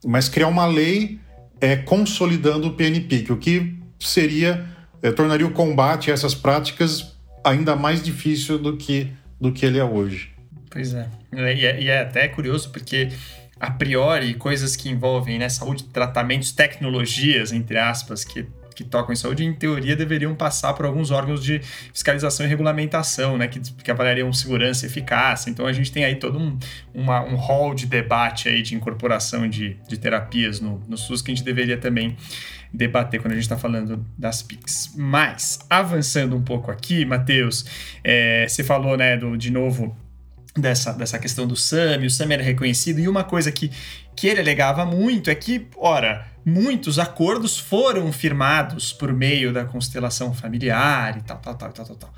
[0.05, 1.19] Mas criar uma lei
[1.61, 4.65] é consolidando o PNPIC, o que seria
[5.03, 9.79] é, tornaria o combate a essas práticas ainda mais difícil do que, do que ele
[9.79, 10.31] é hoje.
[10.71, 11.09] Pois é.
[11.33, 13.11] E é, e é até curioso porque
[13.59, 19.17] a priori, coisas que envolvem né, saúde, tratamentos, tecnologias, entre aspas, que que tocam em
[19.17, 21.61] saúde, em teoria, deveriam passar por alguns órgãos de
[21.93, 25.49] fiscalização e regulamentação, né, que, que avaliariam segurança e eficácia.
[25.49, 26.59] Então, a gente tem aí todo um,
[26.93, 31.31] uma, um hall de debate aí de incorporação de, de terapias no, no SUS que
[31.31, 32.17] a gente deveria também
[32.73, 34.93] debater quando a gente está falando das PICs.
[34.97, 37.65] Mas, avançando um pouco aqui, Matheus,
[38.03, 39.97] é, você falou, né, do, de novo,
[40.57, 43.71] dessa, dessa questão do SAMI, o SAMI era reconhecido, e uma coisa que,
[44.15, 50.33] que ele alegava muito é que, ora, muitos acordos foram firmados por meio da constelação
[50.33, 52.15] familiar e tal, tal, tal, tal, tal, tal.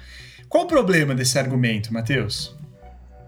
[0.49, 2.55] Qual o problema desse argumento, Matheus?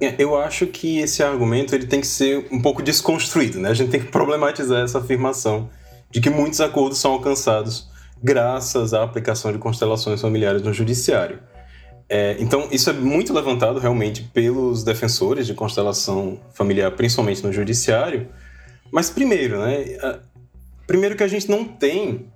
[0.00, 3.70] É, eu acho que esse argumento ele tem que ser um pouco desconstruído, né?
[3.70, 5.68] A gente tem que problematizar essa afirmação
[6.10, 7.88] de que muitos acordos são alcançados
[8.22, 11.40] graças à aplicação de constelações familiares no judiciário.
[12.08, 18.28] É, então, isso é muito levantado realmente pelos defensores de constelação familiar, principalmente no judiciário.
[18.90, 20.20] Mas, primeiro, né,
[20.86, 22.26] primeiro que a gente não tem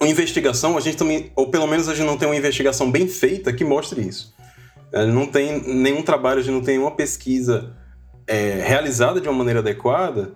[0.00, 3.06] uma investigação, a gente também, ou pelo menos a gente não tem uma investigação bem
[3.06, 4.34] feita que mostre isso.
[4.92, 7.76] É, não tem nenhum trabalho, a gente não tem nenhuma pesquisa
[8.26, 10.32] é, realizada de uma maneira adequada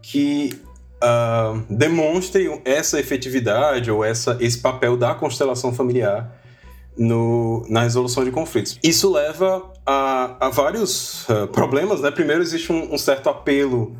[0.00, 0.58] que
[1.02, 6.41] uh, demonstre essa efetividade ou essa, esse papel da constelação familiar
[6.96, 8.78] no, na resolução de conflitos.
[8.82, 12.10] Isso leva a, a vários uh, problemas, né?
[12.10, 13.96] Primeiro, existe um, um certo apelo,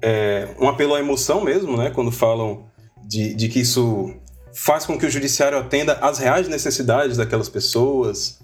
[0.00, 1.90] é, um apelo à emoção mesmo, né?
[1.90, 2.66] Quando falam
[3.06, 4.14] de, de que isso
[4.54, 8.38] faz com que o judiciário atenda às reais necessidades daquelas pessoas.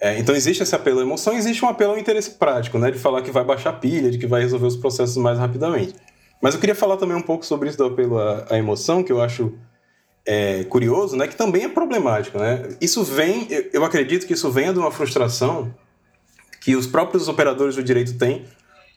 [0.00, 2.90] É, então existe esse apelo à emoção, existe um apelo ao interesse prático, né?
[2.90, 5.94] De falar que vai baixar pilha, de que vai resolver os processos mais rapidamente.
[6.42, 9.12] Mas eu queria falar também um pouco sobre isso do apelo à, à emoção, que
[9.12, 9.54] eu acho
[10.26, 11.28] é, curioso, né?
[11.28, 12.68] Que também é problemático, né?
[12.80, 15.74] Isso vem, eu, acredito que isso venha de uma frustração
[16.60, 18.46] que os próprios operadores do direito têm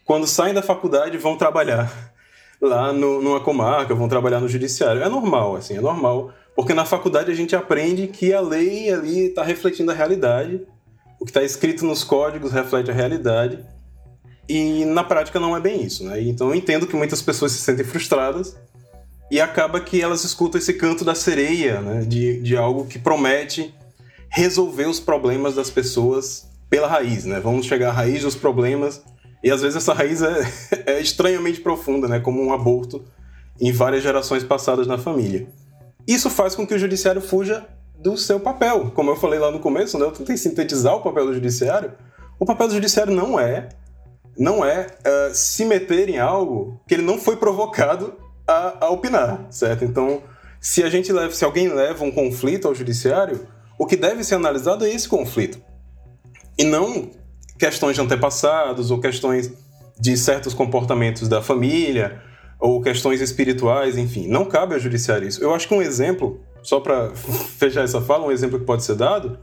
[0.06, 2.14] quando saem da faculdade vão trabalhar
[2.62, 5.04] lá no, numa comarca, vão trabalhar no judiciário.
[5.04, 6.32] É normal, assim, é normal.
[6.56, 10.66] Porque na faculdade a gente aprende que a lei ali está refletindo a realidade,
[11.20, 13.64] o que está escrito nos códigos reflete a realidade,
[14.50, 16.22] e na prática não é bem isso, né?
[16.22, 18.58] Então eu entendo que muitas pessoas se sentem frustradas
[19.30, 22.02] e acaba que elas escutam esse canto da sereia, né?
[22.02, 23.74] De, de algo que promete
[24.30, 27.40] resolver os problemas das pessoas pela raiz, né?
[27.40, 29.02] Vamos chegar à raiz dos problemas
[29.44, 30.42] e às vezes essa raiz é,
[30.86, 32.20] é estranhamente profunda, né?
[32.20, 33.04] Como um aborto
[33.60, 35.48] em várias gerações passadas na família.
[36.08, 37.66] Isso faz com que o judiciário fuja
[38.00, 38.92] do seu papel.
[38.92, 40.06] Como eu falei lá no começo, né?
[40.06, 41.92] Eu tentei sintetizar o papel do judiciário.
[42.40, 43.70] O papel do judiciário não é
[44.38, 48.14] não é uh, se meter em algo que ele não foi provocado
[48.48, 49.84] a, a, opinar, certo?
[49.84, 50.24] Então,
[50.60, 54.36] se a gente leva, se alguém leva um conflito ao judiciário, o que deve ser
[54.36, 55.62] analisado é esse conflito
[56.58, 57.12] e não
[57.60, 59.52] questões de antepassados ou questões
[60.00, 62.22] de certos comportamentos da família
[62.60, 65.44] ou questões espirituais, enfim, não cabe ao judiciário isso.
[65.44, 67.12] Eu acho que um exemplo, só para
[67.58, 69.38] fechar essa fala, um exemplo que pode ser dado,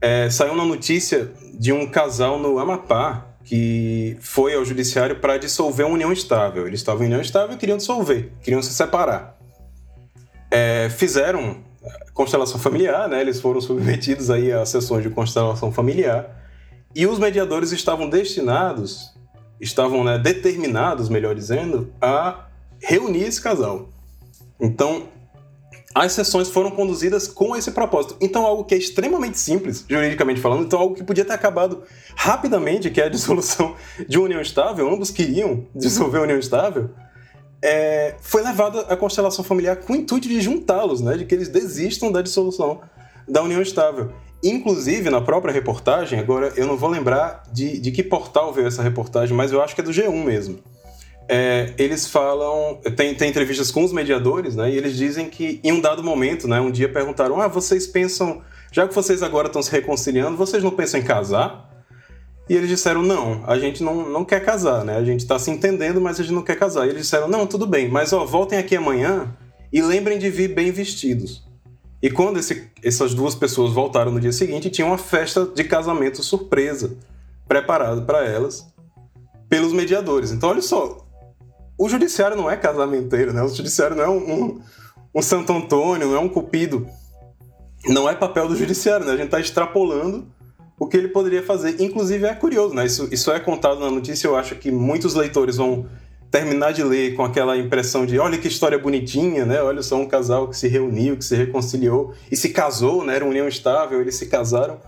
[0.00, 5.86] é, saiu uma notícia de um casal no Amapá que foi ao judiciário para dissolver
[5.86, 6.66] uma união estável.
[6.66, 9.38] Eles estavam em união estável e queriam dissolver, queriam se separar.
[10.50, 11.56] É, fizeram
[12.12, 13.22] constelação familiar, né?
[13.22, 16.44] Eles foram submetidos aí a sessões de constelação familiar
[16.94, 19.14] e os mediadores estavam destinados,
[19.58, 22.48] estavam né, determinados, melhor dizendo, a
[22.82, 23.88] reunir esse casal.
[24.60, 25.08] Então,
[25.98, 28.16] as sessões foram conduzidas com esse propósito.
[28.20, 31.82] Então, algo que é extremamente simples, juridicamente falando, então algo que podia ter acabado
[32.14, 33.74] rapidamente, que é a dissolução
[34.08, 36.90] de uma união estável, ambos queriam dissolver a união estável,
[37.60, 41.48] é, foi levado à constelação familiar com o intuito de juntá-los, né, de que eles
[41.48, 42.80] desistam da dissolução
[43.26, 44.12] da união estável.
[44.42, 48.82] Inclusive, na própria reportagem, agora eu não vou lembrar de, de que portal veio essa
[48.82, 50.60] reportagem, mas eu acho que é do G1 mesmo
[51.28, 54.70] é, eles falam, tem, tem entrevistas com os mediadores, né?
[54.70, 56.58] E eles dizem que em um dado momento, né?
[56.58, 58.40] Um dia perguntaram: Ah, vocês pensam,
[58.72, 61.68] já que vocês agora estão se reconciliando, vocês não pensam em casar?
[62.48, 64.96] E eles disseram: Não, a gente não, não quer casar, né?
[64.96, 66.86] A gente está se entendendo, mas a gente não quer casar.
[66.86, 69.36] E eles disseram: Não, tudo bem, mas ó, voltem aqui amanhã
[69.70, 71.46] e lembrem de vir bem vestidos.
[72.00, 76.22] E quando esse, essas duas pessoas voltaram no dia seguinte, tinha uma festa de casamento
[76.22, 76.96] surpresa
[77.46, 78.72] preparada para elas
[79.48, 80.30] pelos mediadores.
[80.30, 81.07] Então, olha só,
[81.78, 83.42] o judiciário não é casamenteiro, né?
[83.42, 84.60] O judiciário não é um, um,
[85.14, 86.86] um Santo Antônio, não é um cupido.
[87.86, 89.12] Não é papel do judiciário, né?
[89.12, 90.26] A gente está extrapolando
[90.78, 91.80] o que ele poderia fazer.
[91.80, 92.84] Inclusive, é curioso, né?
[92.84, 94.26] Isso, isso é contado na notícia.
[94.26, 95.86] Eu acho que muitos leitores vão
[96.30, 99.62] terminar de ler com aquela impressão de olha que história bonitinha, né?
[99.62, 103.14] Olha só um casal que se reuniu, que se reconciliou e se casou, né?
[103.14, 104.78] Era uma união estável, eles se casaram.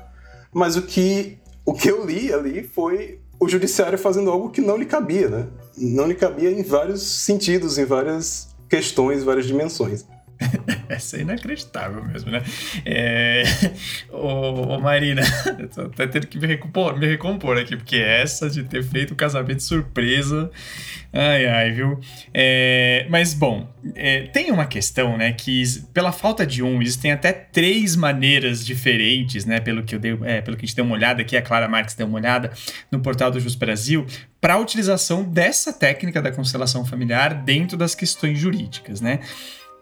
[0.52, 4.76] Mas o que, o que eu li ali foi o judiciário fazendo algo que não
[4.76, 5.46] lhe cabia, né?
[5.76, 10.04] Não lhe cabia em vários sentidos, em várias questões, várias dimensões.
[10.88, 12.42] Essa é inacreditável mesmo, né?
[12.84, 13.42] É...
[14.10, 15.22] Ô, ô Marina,
[15.74, 19.16] tô, tô tendo que me recompor, me recompor aqui, porque essa de ter feito o
[19.16, 20.50] casamento surpresa.
[21.12, 22.00] Ai, ai, viu?
[22.32, 23.06] É...
[23.10, 24.22] Mas, bom, é...
[24.28, 25.32] tem uma questão, né?
[25.32, 25.62] Que
[25.92, 29.60] pela falta de um, existem até três maneiras diferentes, né?
[29.60, 31.68] Pelo que, eu dei, é, pelo que a gente deu uma olhada aqui, a Clara
[31.68, 32.50] Marques deu uma olhada
[32.90, 34.06] no portal do Jus Brasil,
[34.40, 39.20] para a utilização dessa técnica da constelação familiar dentro das questões jurídicas, né?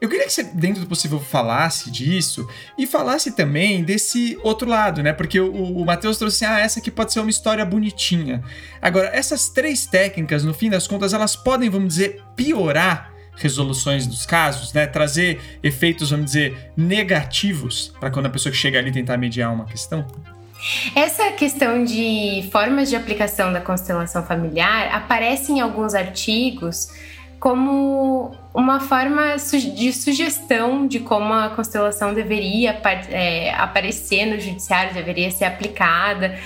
[0.00, 5.02] Eu queria que você, dentro do possível, falasse disso e falasse também desse outro lado,
[5.02, 5.12] né?
[5.12, 8.42] Porque o, o Matheus trouxe, ah, essa aqui pode ser uma história bonitinha.
[8.80, 14.24] Agora, essas três técnicas, no fim das contas, elas podem, vamos dizer, piorar resoluções dos
[14.24, 14.86] casos, né?
[14.86, 19.64] Trazer efeitos, vamos dizer, negativos para quando a pessoa que chega ali tentar mediar uma
[19.64, 20.06] questão?
[20.94, 26.88] Essa questão de formas de aplicação da constelação familiar aparece em alguns artigos
[27.38, 32.80] como uma forma de sugestão de como a constelação deveria
[33.10, 36.38] é, aparecer no judiciário, deveria ser aplicada.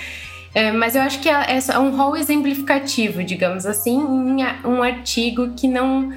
[0.54, 5.54] É, mas eu acho que é, é um rol exemplificativo, digamos assim, em um artigo
[5.56, 6.12] que não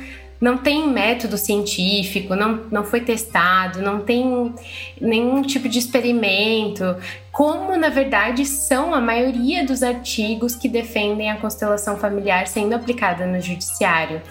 [0.46, 4.54] não tem método científico, não, não foi testado, não tem
[5.02, 6.96] nenhum tipo de experimento,
[7.32, 13.26] como na verdade são a maioria dos artigos que defendem a constelação familiar sendo aplicada
[13.26, 14.22] no judiciário.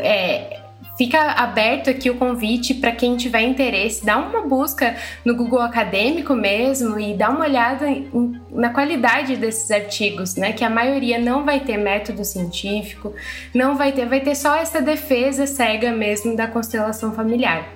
[0.00, 0.59] É,
[1.00, 4.94] fica aberto aqui o convite para quem tiver interesse, dá uma busca
[5.24, 10.52] no Google Acadêmico mesmo e dá uma olhada em, na qualidade desses artigos, né?
[10.52, 13.14] Que a maioria não vai ter método científico,
[13.54, 17.66] não vai ter, vai ter só essa defesa cega mesmo da constelação familiar.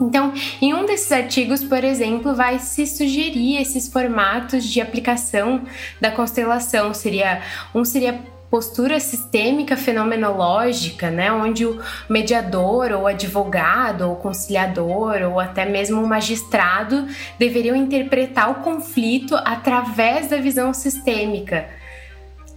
[0.00, 5.62] Então, em um desses artigos, por exemplo, vai se sugerir esses formatos de aplicação
[6.00, 6.92] da constelação.
[6.92, 7.40] Seria
[7.72, 15.64] um seria postura sistêmica fenomenológica, né, onde o mediador ou advogado ou conciliador ou até
[15.64, 17.04] mesmo o magistrado
[17.36, 21.68] deveriam interpretar o conflito através da visão sistêmica,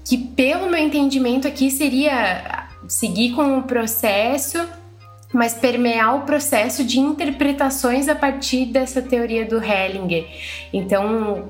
[0.06, 4.60] que pelo meu entendimento aqui seria seguir com o processo
[5.34, 10.26] mas permear o processo de interpretações a partir dessa teoria do Hellinger.
[10.72, 11.50] Então,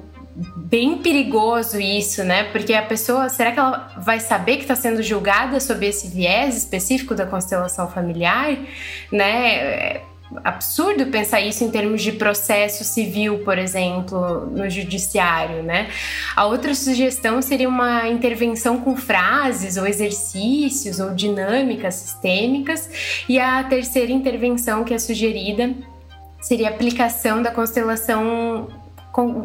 [0.55, 2.43] bem perigoso isso, né?
[2.45, 6.55] Porque a pessoa, será que ela vai saber que está sendo julgada sob esse viés
[6.55, 8.55] específico da constelação familiar,
[9.11, 9.55] né?
[9.55, 10.01] É
[10.43, 15.87] absurdo pensar isso em termos de processo civil, por exemplo, no judiciário, né?
[16.35, 22.89] A outra sugestão seria uma intervenção com frases ou exercícios ou dinâmicas sistêmicas,
[23.27, 25.73] e a terceira intervenção que é sugerida
[26.41, 28.67] seria a aplicação da constelação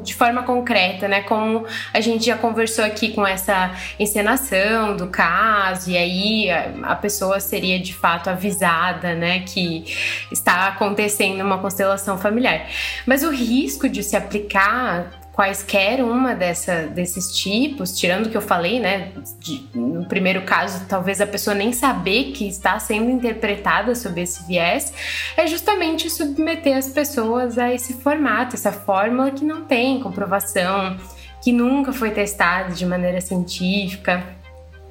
[0.03, 1.23] de forma concreta, né?
[1.23, 6.51] Como a gente já conversou aqui com essa encenação do caso, e aí
[6.83, 9.41] a, pessoa seria de fato avisada, né?
[9.41, 9.85] Que
[10.31, 12.67] está acontecendo uma constelação familiar.
[13.07, 18.43] Mas o risco de se aplicar quaisquer uma dessa, desses tipos, tirando o que eu
[18.43, 19.13] falei, né?
[19.39, 24.47] De, no primeiro caso, talvez a pessoa nem saber que está sendo interpretada sob esse
[24.47, 24.93] viés,
[25.37, 30.99] é justamente submeter as pessoas a esse formato, essa fórmula que não tem comprovação,
[31.43, 34.42] que nunca foi testada de maneira científica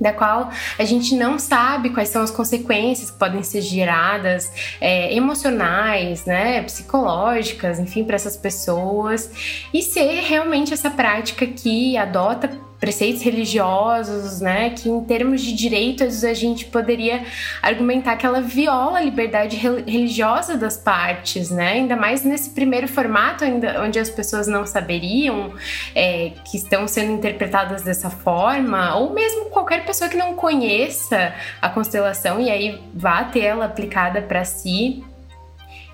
[0.02, 0.49] da qual
[0.80, 6.64] a gente não sabe quais são as consequências que podem ser geradas é, emocionais, né,
[6.64, 9.30] psicológicas, enfim, para essas pessoas.
[9.72, 12.49] E ser realmente essa prática que adota
[12.82, 17.24] preceitos religiosos, né, que em termos de direitos a gente poderia
[17.62, 23.44] argumentar que ela viola a liberdade religiosa das partes, né, ainda mais nesse primeiro formato
[23.44, 25.54] ainda, onde as pessoas não saberiam
[25.94, 31.70] é, que estão sendo interpretadas dessa forma, ou mesmo qualquer pessoa que não conheça a
[31.70, 35.04] constelação e aí vá ter ela aplicada para si,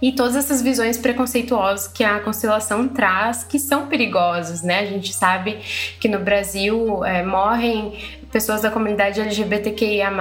[0.01, 4.79] e todas essas visões preconceituosas que a constelação traz, que são perigosas, né?
[4.79, 5.57] A gente sabe
[5.99, 7.93] que no Brasil é, morrem
[8.31, 10.11] pessoas da comunidade LGBTQIA+,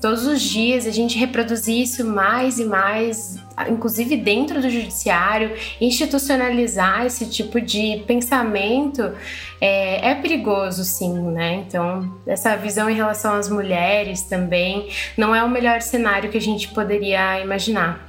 [0.00, 7.06] todos os dias, a gente reproduzir isso mais e mais, inclusive dentro do judiciário, institucionalizar
[7.06, 9.12] esse tipo de pensamento
[9.60, 11.64] é, é perigoso, sim, né?
[11.66, 16.40] Então, essa visão em relação às mulheres também não é o melhor cenário que a
[16.40, 18.05] gente poderia imaginar.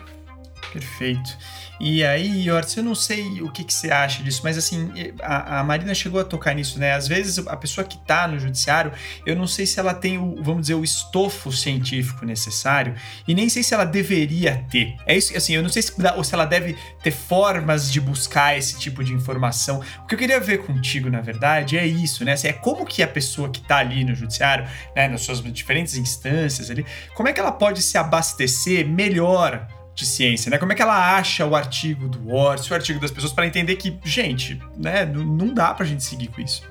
[0.80, 1.36] Perfeito.
[1.80, 5.60] E aí, Hortz, eu não sei o que, que, você acha disso, mas assim, a,
[5.60, 6.94] a, Marina chegou a tocar nisso, né?
[6.94, 8.92] Às vezes a pessoa que está no judiciário,
[9.26, 12.96] eu não sei se ela tem o, vamos dizer, o estofo científico necessário
[13.28, 14.96] e nem sei se ela deveria ter.
[15.06, 18.58] É isso, assim, eu não sei se, ou se ela deve ter formas de buscar
[18.58, 19.82] esse tipo de informação.
[20.04, 22.34] O que eu queria ver contigo, na verdade, é isso, né?
[22.34, 25.96] Assim, é como que a pessoa que está ali no judiciário, né, nas suas diferentes
[25.96, 29.68] instâncias ali, como é que ela pode se abastecer melhor
[29.98, 30.60] de ciência, né?
[30.60, 33.76] Como é que ela acha o artigo do Orsi, o artigo das pessoas, para entender
[33.78, 36.62] que, gente, né, não dá pra gente seguir com isso.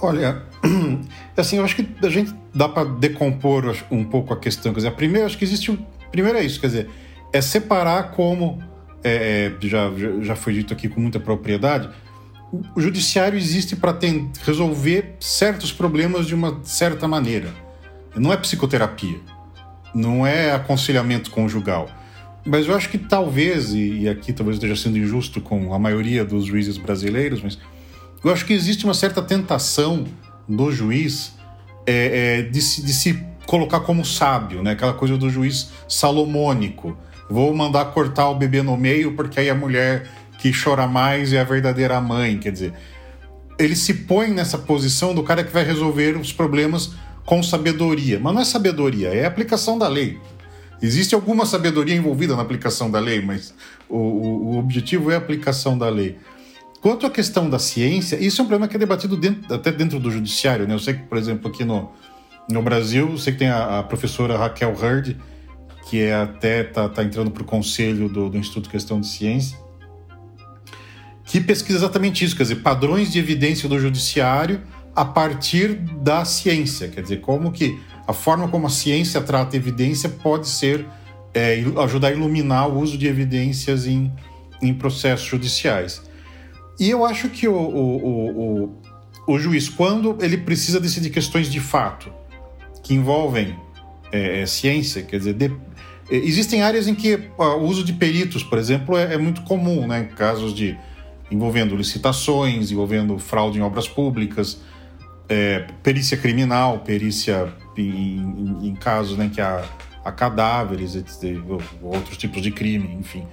[0.00, 0.42] Olha,
[1.36, 4.72] assim, eu acho que a gente dá para decompor um pouco a questão.
[4.72, 5.76] Quer dizer, primeiro, acho que existe um.
[6.10, 6.90] Primeiro é isso, quer dizer,
[7.30, 8.58] é separar como.
[9.04, 9.90] É, é já,
[10.22, 11.90] já foi dito aqui com muita propriedade.
[12.74, 13.96] O judiciário existe para
[14.46, 17.50] resolver certos problemas de uma certa maneira.
[18.16, 19.20] Não é psicoterapia,
[19.94, 21.88] não é aconselhamento conjugal
[22.44, 26.44] mas eu acho que talvez, e aqui talvez esteja sendo injusto com a maioria dos
[26.44, 27.58] juízes brasileiros, mas
[28.24, 30.04] eu acho que existe uma certa tentação
[30.48, 31.34] do juiz
[31.86, 34.72] é, é, de, se, de se colocar como sábio, né?
[34.72, 36.96] aquela coisa do juiz salomônico.
[37.30, 41.40] Vou mandar cortar o bebê no meio porque aí a mulher que chora mais é
[41.40, 42.38] a verdadeira mãe.
[42.38, 42.74] Quer dizer,
[43.58, 46.92] ele se põe nessa posição do cara que vai resolver os problemas
[47.24, 48.18] com sabedoria.
[48.20, 50.18] Mas não é sabedoria, é aplicação da lei.
[50.82, 53.54] Existe alguma sabedoria envolvida na aplicação da lei, mas
[53.88, 56.18] o, o, objetivo é a aplicação da lei.
[56.80, 60.00] Quanto à questão da ciência, isso é um problema que é debatido dentro, até dentro
[60.00, 60.66] do judiciário.
[60.66, 60.74] Né?
[60.74, 61.92] Eu sei que, por exemplo, aqui no,
[62.50, 65.16] no Brasil, sei que tem a, a professora Raquel Hurd,
[65.88, 69.56] que é até está tá entrando para o conselho do, do Instituto Questão de Ciência,
[71.24, 74.60] que pesquisa exatamente isso, quer dizer, padrões de evidência do judiciário
[74.94, 80.08] a partir da ciência, quer dizer, como que a forma como a ciência trata evidência
[80.08, 80.86] pode ser
[81.34, 84.12] é, ajudar a iluminar o uso de evidências em,
[84.60, 86.02] em processos judiciais.
[86.78, 88.82] E eu acho que o, o, o,
[89.26, 92.12] o juiz, quando ele precisa decidir questões de fato
[92.82, 93.56] que envolvem
[94.10, 95.46] é, é ciência, quer dizer, de,
[96.10, 99.86] é, existem áreas em que o uso de peritos, por exemplo, é, é muito comum,
[99.86, 100.76] né, casos de
[101.30, 104.60] envolvendo licitações, envolvendo fraude em obras públicas,
[105.28, 108.18] é, perícia criminal, perícia em,
[108.62, 109.64] em, em casos né, que há,
[110.04, 110.94] há cadáveres,
[111.82, 113.24] outros tipos de crime, enfim.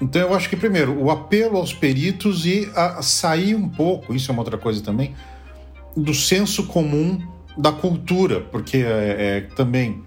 [0.00, 4.30] Então eu acho que primeiro o apelo aos peritos e a sair um pouco, isso
[4.30, 5.14] é uma outra coisa também,
[5.96, 7.20] do senso comum
[7.56, 10.04] da cultura, porque é, é também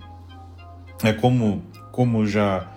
[1.04, 2.68] é como como já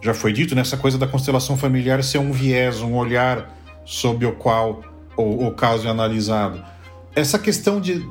[0.00, 4.32] já foi dito nessa coisa da constelação familiar ser um viés, um olhar sob o
[4.32, 4.82] qual
[5.16, 6.62] o, o caso é analisado
[7.14, 8.06] essa questão de,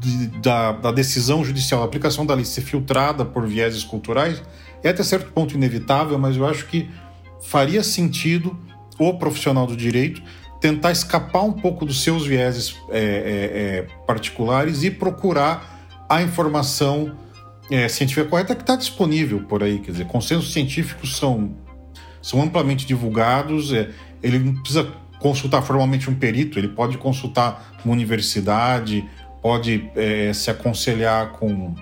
[0.00, 4.42] de da, da, decisão judicial, a aplicação da lei ser filtrada por vieses culturais,
[4.82, 6.88] é até certo ponto inevitável, mas eu acho que
[7.42, 8.58] faria sentido
[8.98, 10.22] o profissional do direito
[10.60, 17.16] tentar escapar um pouco dos seus vieses é, é, é, particulares e procurar a informação
[17.70, 19.78] é, científica correta que está disponível por aí.
[19.78, 21.56] Quer dizer, consensos científicos são,
[22.20, 23.90] são amplamente divulgados, é,
[24.22, 29.08] ele não precisa consultar formalmente um perito, ele pode consultar uma universidade,
[29.42, 31.74] pode é, se aconselhar com,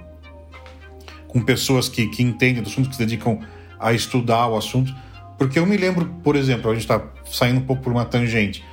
[1.27, 3.41] com pessoas que, que entendem do assunto, que se dedicam
[3.79, 4.95] a estudar o assunto.
[5.37, 8.65] Porque eu me lembro, por exemplo, a gente está saindo um pouco por uma tangente,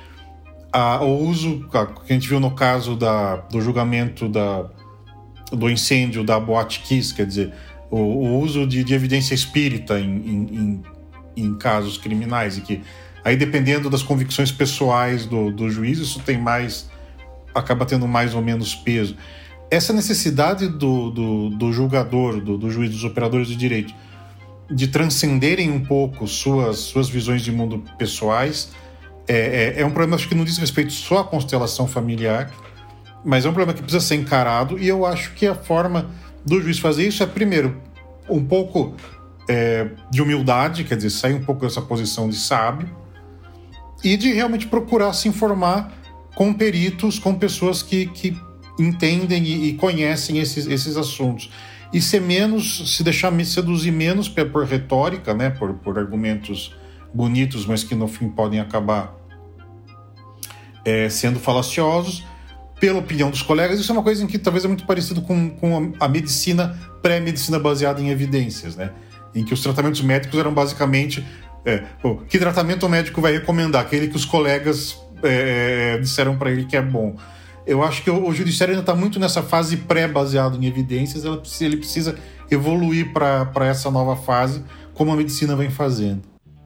[0.72, 4.68] a, o uso que a gente viu no caso da, do julgamento da,
[5.50, 7.52] do incêndio da Boate Kiss, quer dizer,
[7.90, 10.82] o, o uso de, de, evidência espírita em, em, em,
[11.36, 12.82] em casos criminais, e que
[13.26, 16.88] Aí, dependendo das convicções pessoais do, do juiz, isso tem mais.
[17.56, 19.16] Acaba tendo mais ou menos peso.
[19.70, 23.92] Essa necessidade do, do, do julgador, do, do juiz, dos operadores de direito,
[24.70, 28.70] de transcenderem um pouco suas, suas visões de mundo pessoais,
[29.28, 32.50] é, é, é um problema acho que não diz respeito só à constelação familiar,
[33.24, 36.10] mas é um problema que precisa ser encarado, e eu acho que a forma
[36.44, 37.80] do juiz fazer isso é, primeiro,
[38.28, 38.94] um pouco
[39.48, 42.88] é, de humildade, quer dizer, sair um pouco dessa posição de sábio,
[44.04, 45.92] e de realmente procurar se informar
[46.36, 48.38] com peritos, com pessoas que, que
[48.78, 51.50] entendem e, e conhecem esses, esses assuntos.
[51.92, 56.76] E ser menos, se deixar me seduzir menos por retórica, né, por, por argumentos
[57.12, 59.16] bonitos, mas que no fim podem acabar
[60.84, 62.22] é, sendo falaciosos,
[62.78, 63.80] pela opinião dos colegas.
[63.80, 67.58] Isso é uma coisa em que talvez é muito parecido com, com a, medicina pré-medicina
[67.58, 68.90] baseada em evidências, né?
[69.34, 71.24] em que os tratamentos médicos eram basicamente
[71.64, 71.82] é,
[72.28, 73.82] que tratamento o médico vai recomendar?
[73.82, 77.16] Aquele que os colegas é, é disseram para ele que é bom.
[77.66, 81.24] Eu acho que o, o judiciário ainda está muito nessa fase pré-baseado em evidências,
[81.60, 82.16] ele precisa
[82.50, 84.64] evoluir para essa nova fase,
[84.94, 86.22] como a medicina vem fazendo.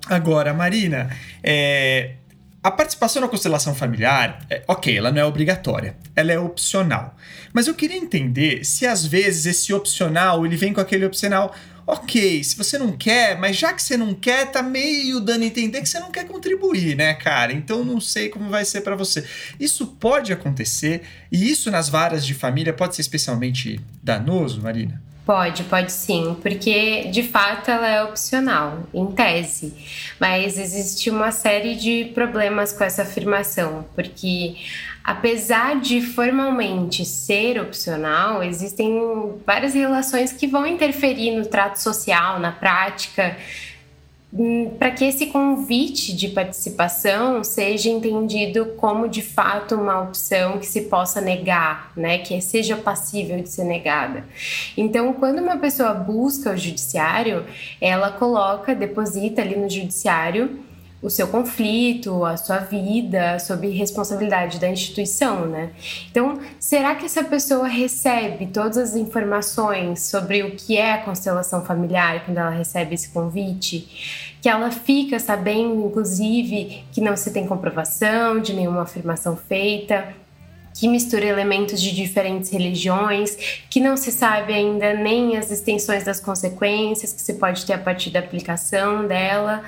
[0.07, 1.11] Agora, Marina,
[1.43, 2.15] é,
[2.63, 7.17] a participação na constelação familiar, é, ok, ela não é obrigatória, ela é opcional.
[7.53, 11.55] Mas eu queria entender se às vezes esse opcional ele vem com aquele opcional
[11.91, 15.47] ok, se você não quer, mas já que você não quer, tá meio dando a
[15.47, 17.53] entender que você não quer contribuir, né, cara?
[17.53, 19.25] Então não sei como vai ser para você.
[19.59, 25.03] Isso pode acontecer e isso nas varas de família pode ser especialmente danoso, Marina?
[25.27, 29.75] Pode, pode sim, porque de fato ela é opcional, em tese.
[30.19, 34.57] Mas existe uma série de problemas com essa afirmação, porque
[35.03, 39.01] apesar de formalmente ser opcional, existem
[39.47, 43.37] várias relações que vão interferir no trato social, na prática,
[44.33, 50.67] hum, para que esse convite de participação seja entendido como de fato uma opção que
[50.67, 54.25] se possa negar, né, que seja passível de ser negada.
[54.77, 57.45] Então, quando uma pessoa busca o judiciário,
[57.81, 60.70] ela coloca, deposita ali no judiciário
[61.03, 65.71] o seu conflito, a sua vida, sob responsabilidade da instituição, né?
[66.11, 71.65] Então, será que essa pessoa recebe todas as informações sobre o que é a constelação
[71.65, 74.35] familiar quando ela recebe esse convite?
[74.43, 80.15] Que ela fica sabendo, inclusive, que não se tem comprovação de nenhuma afirmação feita,
[80.75, 83.37] que mistura elementos de diferentes religiões,
[83.69, 87.79] que não se sabe ainda nem as extensões das consequências que se pode ter a
[87.79, 89.63] partir da aplicação dela.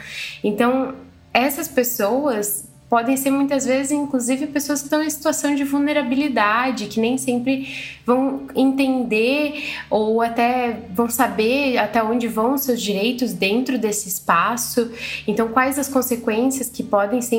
[0.45, 0.95] Então,
[1.33, 7.01] essas pessoas podem ser muitas vezes, inclusive, pessoas que estão em situação de vulnerabilidade, que
[7.01, 7.75] nem sempre
[8.05, 14.93] vão entender ou até vão saber até onde vão os seus direitos dentro desse espaço.
[15.27, 17.37] Então, quais as consequências que podem ser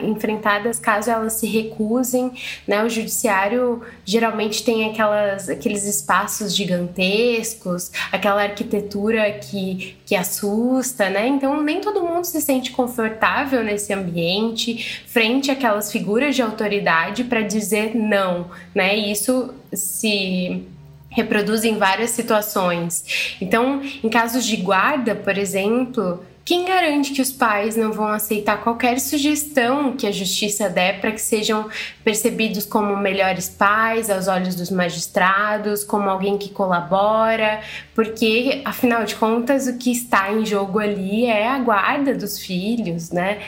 [0.00, 2.32] enfrentadas caso elas se recusem?
[2.66, 2.82] Né?
[2.82, 11.28] O judiciário geralmente tem aquelas, aqueles espaços gigantescos, aquela arquitetura que, que assusta, né?
[11.28, 17.42] Então, nem todo mundo se sente confortável nesse ambiente frente àquelas figuras de autoridade para
[17.42, 18.96] dizer não, né?
[18.96, 20.64] E isso se
[21.10, 23.36] reproduz em várias situações.
[23.40, 28.62] Então, em casos de guarda, por exemplo, quem garante que os pais não vão aceitar
[28.62, 31.68] qualquer sugestão que a justiça der para que sejam
[32.04, 37.60] percebidos como melhores pais aos olhos dos magistrados, como alguém que colabora?
[37.96, 43.10] Porque, afinal de contas, o que está em jogo ali é a guarda dos filhos,
[43.10, 43.40] né?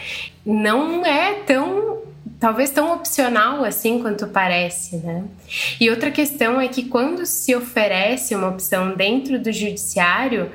[0.44, 1.99] Não é tão
[2.40, 5.22] talvez tão opcional assim quanto parece, né?
[5.80, 10.51] E outra questão é que quando se oferece uma opção dentro do judiciário,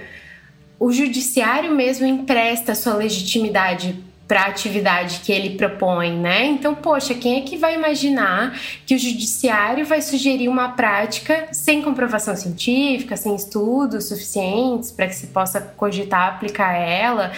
[0.83, 6.45] o judiciário mesmo empresta sua legitimidade para a atividade que ele propõe, né?
[6.45, 11.81] Então, poxa, quem é que vai imaginar que o judiciário vai sugerir uma prática sem
[11.81, 17.31] comprovação científica, sem estudos suficientes para que se possa cogitar aplicar ela?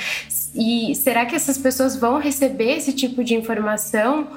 [0.56, 4.28] E será que essas pessoas vão receber esse tipo de informação?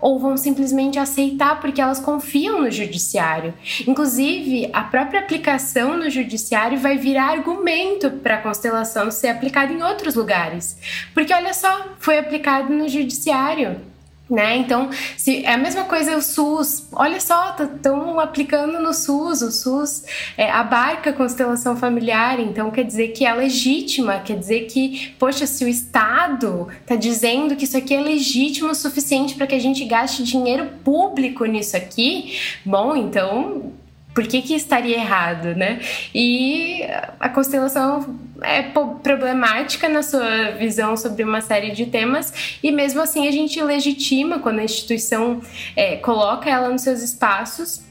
[0.00, 3.54] Ou vão simplesmente aceitar porque elas confiam no judiciário.
[3.86, 9.82] Inclusive, a própria aplicação no judiciário vai virar argumento para a constelação ser aplicada em
[9.82, 10.76] outros lugares.
[11.14, 13.80] Porque olha só, foi aplicado no judiciário.
[14.28, 14.56] Né?
[14.56, 19.52] Então, se é a mesma coisa o SUS, olha só, estão aplicando no SUS, o
[19.52, 20.04] SUS
[20.36, 25.46] é, abarca a constelação familiar, então quer dizer que é legítima, quer dizer que, poxa,
[25.46, 29.60] se o Estado está dizendo que isso aqui é legítimo o suficiente para que a
[29.60, 33.72] gente gaste dinheiro público nisso aqui, bom, então
[34.16, 35.78] por que, que estaria errado, né?
[36.14, 36.80] E
[37.20, 43.28] a constelação é problemática na sua visão sobre uma série de temas, e mesmo assim
[43.28, 45.42] a gente legitima quando a instituição
[45.76, 47.84] é, coloca ela nos seus espaços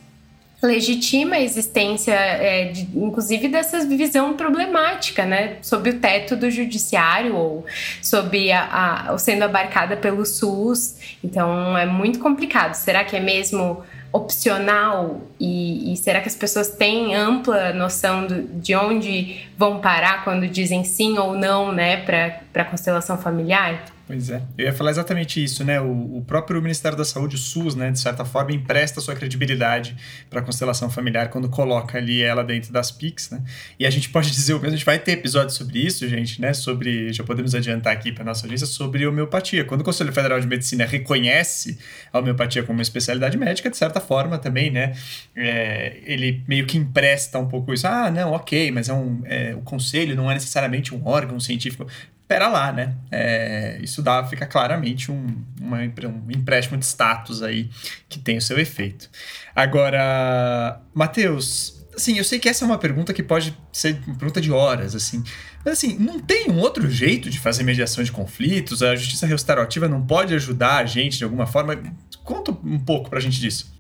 [0.64, 7.36] legitima a existência, é, de, inclusive, dessa visão problemática, né, sobre o teto do judiciário
[7.36, 7.66] ou
[8.02, 11.18] sobre a, a, sendo abarcada pelo SUS.
[11.24, 12.74] Então, é muito complicado.
[12.74, 18.44] Será que é mesmo opcional e, e, será que as pessoas têm ampla noção do,
[18.44, 23.95] de onde vão parar quando dizem sim ou não, né, para a constelação familiar?
[24.08, 24.40] Pois é.
[24.56, 25.82] Eu ia falar exatamente isso, né?
[25.82, 29.98] O, o, próprio Ministério da Saúde, o SUS, né, de certa forma, empresta sua credibilidade
[30.30, 33.42] para a constelação familiar quando coloca ali ela dentro das PICs, né?
[33.80, 36.40] E a gente pode dizer o mesmo, a gente vai ter episódios sobre isso, gente,
[36.40, 36.54] né?
[36.54, 39.66] Sobre, já podemos adiantar aqui para nossa audiência, sobre homeopatia.
[39.66, 41.80] Quando o Conselho Federal de Medicina reconhece
[42.14, 44.94] a homeopatia como uma especialidade médica, de certa forma também, né?
[45.36, 47.88] É, ele meio que empresta um pouco isso.
[47.88, 51.88] Ah, não, ok, mas é um, é, o conselho não é necessariamente um órgão científico
[52.28, 52.96] pera lá, né?
[53.12, 57.70] É, isso dá, fica claramente um, uma, um empréstimo de status aí
[58.10, 59.10] que tem o seu efeito.
[59.56, 64.42] Agora, Matheus, assim, eu sei que essa é uma pergunta que pode ser uma pergunta
[64.42, 65.24] de horas, assim.
[65.64, 68.84] Mas assim, não tem um outro jeito de fazer mediação de conflitos?
[68.84, 71.82] A justiça restaurativa não pode ajudar a gente de alguma forma?
[72.24, 73.75] Conta um pouco pra gente disso.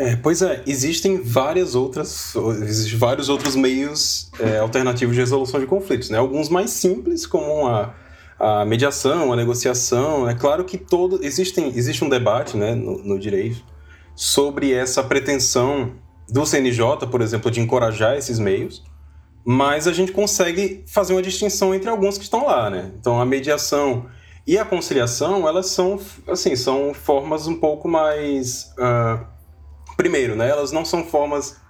[0.00, 5.66] É, pois é, existem várias outras, existem vários outros meios é, alternativos de resolução de
[5.66, 6.16] conflitos, né?
[6.16, 7.94] Alguns mais simples, como a,
[8.38, 10.26] a mediação, a negociação.
[10.26, 13.62] É claro que todo existem, existe um debate, né, no, no direito
[14.16, 15.92] sobre essa pretensão
[16.26, 18.82] do CNJ, por exemplo, de encorajar esses meios,
[19.44, 22.90] mas a gente consegue fazer uma distinção entre alguns que estão lá, né?
[22.98, 24.06] Então a mediação
[24.46, 29.39] e a conciliação, elas são, assim, são formas um pouco mais uh,
[30.00, 31.60] primeiro, né, elas não são formas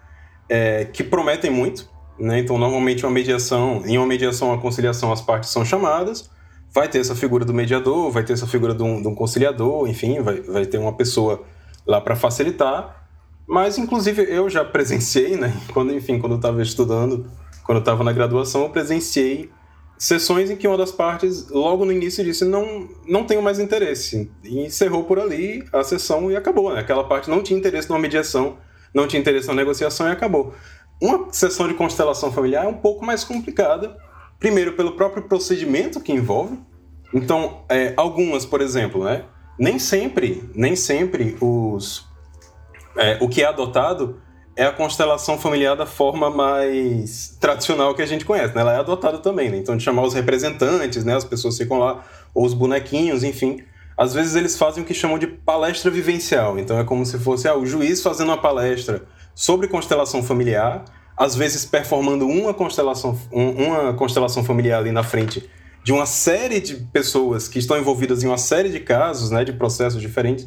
[0.48, 2.38] é, que prometem muito, né?
[2.38, 6.30] Então, normalmente uma mediação, em uma mediação, a conciliação, as partes são chamadas,
[6.72, 9.88] vai ter essa figura do mediador, vai ter essa figura de um, de um conciliador,
[9.88, 11.42] enfim, vai, vai ter uma pessoa
[11.84, 13.04] lá para facilitar.
[13.48, 15.52] Mas, inclusive, eu já presenciei, né?
[15.74, 17.28] Quando, enfim, quando eu estava estudando,
[17.64, 19.50] quando eu estava na graduação, eu presenciei
[20.00, 24.30] sessões em que uma das partes, logo no início, disse: não, não tenho mais interesse.
[24.42, 26.72] E encerrou por ali a sessão e acabou.
[26.72, 26.80] Né?
[26.80, 28.56] Aquela parte não tinha interesse numa mediação,
[28.94, 30.54] não tinha interesse na negociação e acabou.
[31.00, 33.94] Uma sessão de constelação familiar é um pouco mais complicada.
[34.38, 36.58] Primeiro, pelo próprio procedimento que envolve.
[37.12, 39.24] Então, é, algumas, por exemplo, né?
[39.58, 42.08] Nem sempre, nem sempre os,
[42.96, 44.18] é, o que é adotado
[44.60, 48.60] é a constelação familiar da forma mais tradicional que a gente conhece, né?
[48.60, 49.56] Ela é adotada também, né?
[49.56, 51.16] Então, de chamar os representantes, né?
[51.16, 52.04] As pessoas ficam lá,
[52.34, 53.62] ou os bonequinhos, enfim.
[53.96, 56.58] Às vezes eles fazem o que chamam de palestra vivencial.
[56.58, 59.02] Então, é como se fosse ah, o juiz fazendo uma palestra
[59.34, 60.84] sobre constelação familiar,
[61.16, 65.48] às vezes performando uma constelação, uma constelação familiar ali na frente
[65.82, 69.42] de uma série de pessoas que estão envolvidas em uma série de casos, né?
[69.42, 70.46] De processos diferentes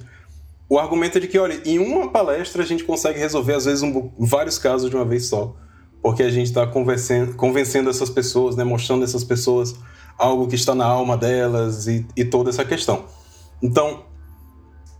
[0.73, 3.83] o argumento é de que, olha, em uma palestra a gente consegue resolver, às vezes,
[3.83, 5.55] um, vários casos de uma vez só.
[6.01, 9.75] Porque a gente está convencendo, essas pessoas, né, mostrando essas pessoas
[10.17, 13.05] algo que está na alma delas e, e toda essa questão.
[13.61, 14.05] Então,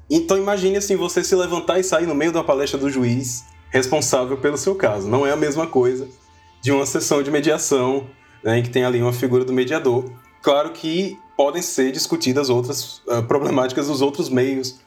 [0.07, 4.37] então imagine assim, você se levantar e sair no meio da palestra do juiz responsável
[4.37, 5.07] pelo seu caso.
[5.07, 6.07] Não é a mesma coisa
[6.61, 8.05] de uma sessão de mediação
[8.43, 10.05] né, em que tem ali uma figura do mediador.
[10.39, 14.82] Claro que podem ser discutidas outras uh, problemáticas dos outros meios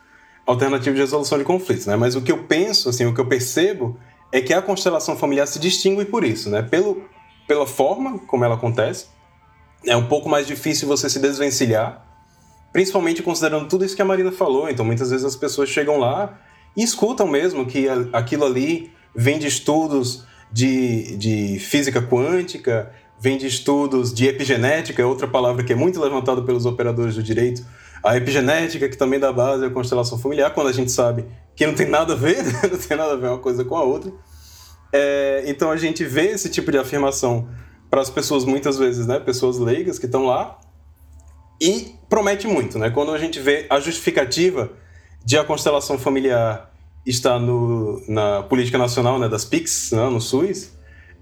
[0.47, 1.97] alternativo de resolução de conflitos, né?
[1.97, 3.99] Mas o que eu penso, assim, o que eu percebo
[4.31, 6.63] é que a constelação familiar se distingue por isso, né?
[6.63, 7.03] Pelo,
[7.49, 9.07] pela forma como ela acontece,
[9.85, 12.05] é um pouco mais difícil você se desvencilhar,
[12.73, 14.69] principalmente considerando tudo isso que a Marina falou.
[14.71, 16.39] Então, muitas vezes as pessoas chegam lá
[16.77, 23.47] e escutam mesmo que aquilo ali vem de estudos de, de física quântica, vem de
[23.47, 27.65] estudos de epigenética, é outra palavra que é muito levantada pelos operadores do direito,
[28.03, 31.25] a epigenética, que também dá base à constelação familiar, quando a gente sabe
[31.55, 32.61] que não tem nada a ver, né?
[32.71, 34.13] não tem nada a ver uma coisa com a outra.
[34.93, 37.49] É, então a gente vê esse tipo de afirmação
[37.91, 40.59] para as pessoas, muitas vezes, né, pessoas leigas que estão lá,
[41.61, 42.79] e promete muito.
[42.79, 42.91] Né?
[42.91, 44.71] Quando a gente vê a justificativa
[45.25, 46.73] de a constelação familiar
[47.05, 50.73] estar no, na política nacional né, das PICs, né, no SUS,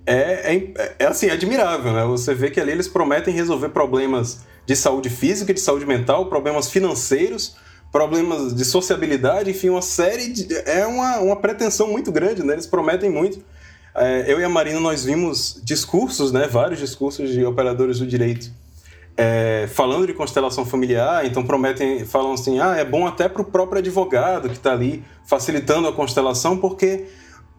[0.07, 1.93] é, é, é assim, admirável.
[1.93, 2.05] Né?
[2.07, 6.71] Você vê que ali eles prometem resolver problemas de saúde física, de saúde mental, problemas
[6.71, 7.57] financeiros,
[7.93, 10.53] problemas de sociabilidade, enfim, uma série de.
[10.69, 12.55] É uma, uma pretensão muito grande, né?
[12.55, 13.41] Eles prometem muito.
[13.95, 16.49] É, eu e a Marina, nós vimos discursos, né?
[16.49, 18.51] Vários discursos de operadores do direito.
[19.17, 23.45] É, falando de constelação familiar, então prometem, falam assim, ah, é bom até para o
[23.45, 27.07] próprio advogado que está ali facilitando a constelação, porque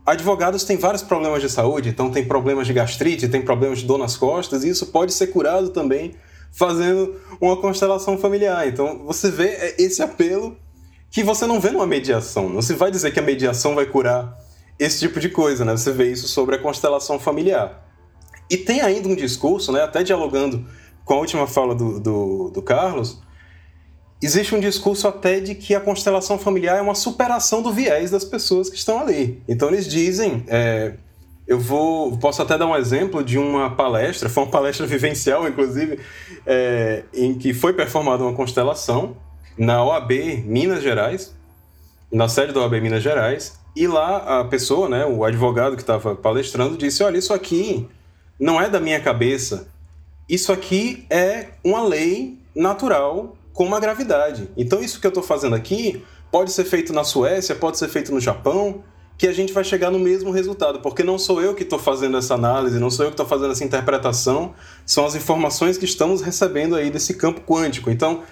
[0.05, 3.97] advogados têm vários problemas de saúde, então tem problemas de gastrite, tem problemas de dor
[3.97, 6.13] nas costas, e isso pode ser curado também
[6.55, 8.67] fazendo uma constelação familiar.
[8.67, 10.57] Então você vê é, esse apelo
[11.11, 12.49] que você não vê numa mediação.
[12.49, 14.37] Não se vai dizer que a mediação vai curar
[14.79, 15.75] esse tipo de coisa, né?
[15.75, 17.85] Você vê isso sobre a constelação familiar.
[18.49, 20.65] E tem ainda um discurso, né, até dialogando
[21.03, 23.21] com a última fala do, do, do Carlos,
[24.21, 28.23] existe um discurso até de que a constelação familiar é uma superação do viés das
[28.23, 29.41] pessoas que estão ali.
[29.47, 30.95] Então eles dizem, é,
[31.47, 35.99] eu vou posso até dar um exemplo de uma palestra, foi uma palestra vivencial, inclusive,
[36.45, 39.15] é, em que foi performada uma constelação
[39.57, 40.11] na OAB
[40.45, 41.35] Minas Gerais,
[42.11, 46.15] na sede da OAB Minas Gerais, e lá a pessoa, né, o advogado que estava
[46.15, 47.87] palestrando, disse: Olha, isso aqui
[48.39, 49.67] não é da minha cabeça,
[50.27, 54.49] isso aqui é uma lei natural como a gravidade.
[54.57, 58.13] Então, isso que eu estou fazendo aqui pode ser feito na Suécia, pode ser feito
[58.13, 58.83] no Japão,
[59.17, 62.17] que a gente vai chegar no mesmo resultado, porque não sou eu que estou fazendo
[62.17, 64.53] essa análise, não sou eu que estou fazendo essa interpretação,
[64.85, 67.89] são as informações que estamos recebendo aí desse campo quântico.
[67.89, 68.23] Então,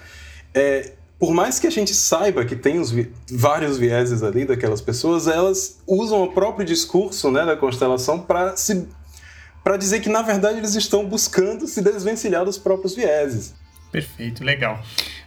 [0.52, 5.26] é, por mais que a gente saiba que tem vi vários vieses ali daquelas pessoas,
[5.26, 8.86] elas usam o próprio discurso né, da constelação para se
[9.62, 13.54] para dizer que na verdade eles estão buscando se desvencilhar dos próprios vieses.
[13.90, 14.78] Perfeito, legal.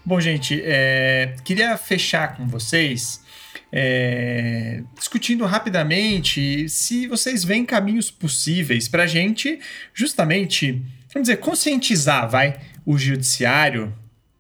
[0.08, 3.22] Bom, gente, é, queria fechar com vocês
[3.70, 9.60] é, discutindo rapidamente se vocês veem caminhos possíveis para a gente
[9.94, 10.82] justamente,
[11.14, 13.94] vamos dizer, conscientizar, vai, o judiciário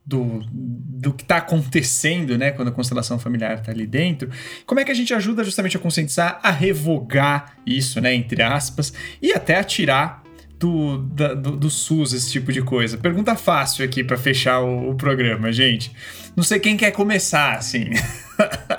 [0.05, 4.31] do, do que está acontecendo, né, quando a constelação familiar está ali dentro,
[4.65, 8.93] como é que a gente ajuda justamente a conscientizar, a revogar isso, né, entre aspas,
[9.21, 10.23] e até a tirar
[10.59, 12.97] do, da, do, do, SUS esse tipo de coisa?
[12.97, 15.91] Pergunta fácil aqui para fechar o, o programa, gente.
[16.35, 17.89] Não sei quem quer começar, assim.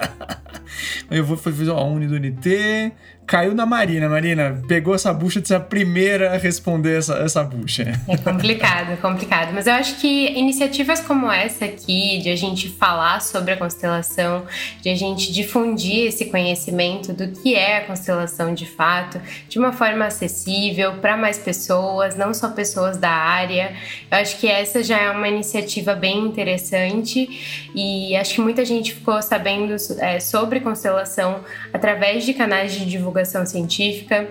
[1.10, 2.92] Eu vou fazer a Uni do NT,
[3.28, 4.08] caiu na Marina.
[4.08, 7.92] Marina, pegou essa bucha de ser a primeira a responder essa, essa bucha.
[8.08, 9.52] É complicado, é complicado.
[9.52, 14.46] Mas eu acho que iniciativas como essa aqui, de a gente falar sobre a constelação,
[14.80, 19.72] de a gente difundir esse conhecimento do que é a constelação de fato, de uma
[19.72, 23.74] forma acessível para mais pessoas, não só pessoas da área.
[24.10, 28.94] Eu acho que essa já é uma iniciativa bem interessante e acho que muita gente
[28.94, 31.40] ficou sabendo é, sobre constelação
[31.74, 34.28] através de canais de divulgação divulgação científica.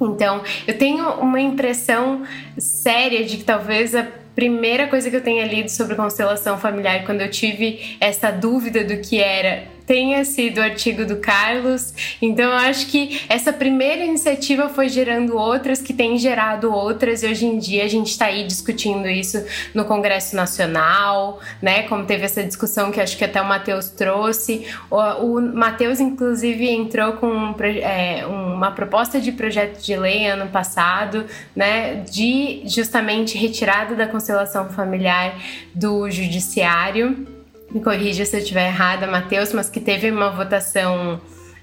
[0.00, 2.22] Então, eu tenho uma impressão
[2.58, 7.20] séria de que talvez a primeira coisa que eu tenha lido sobre constelação familiar, quando
[7.20, 11.94] eu tive essa dúvida do que era tenha sido o artigo do Carlos.
[12.20, 17.26] Então, eu acho que essa primeira iniciativa foi gerando outras, que tem gerado outras, e
[17.26, 21.82] hoje em dia a gente está aí discutindo isso no Congresso Nacional, né?
[21.84, 24.66] Como teve essa discussão que acho que até o Matheus trouxe.
[24.90, 30.48] O, o Matheus, inclusive, entrou com um, é, uma proposta de projeto de lei ano
[30.50, 31.96] passado, né?
[32.10, 35.34] De justamente retirada da constelação familiar
[35.74, 37.31] do judiciário
[37.72, 41.20] me corrija se eu estiver errada, Matheus, mas que teve uma votação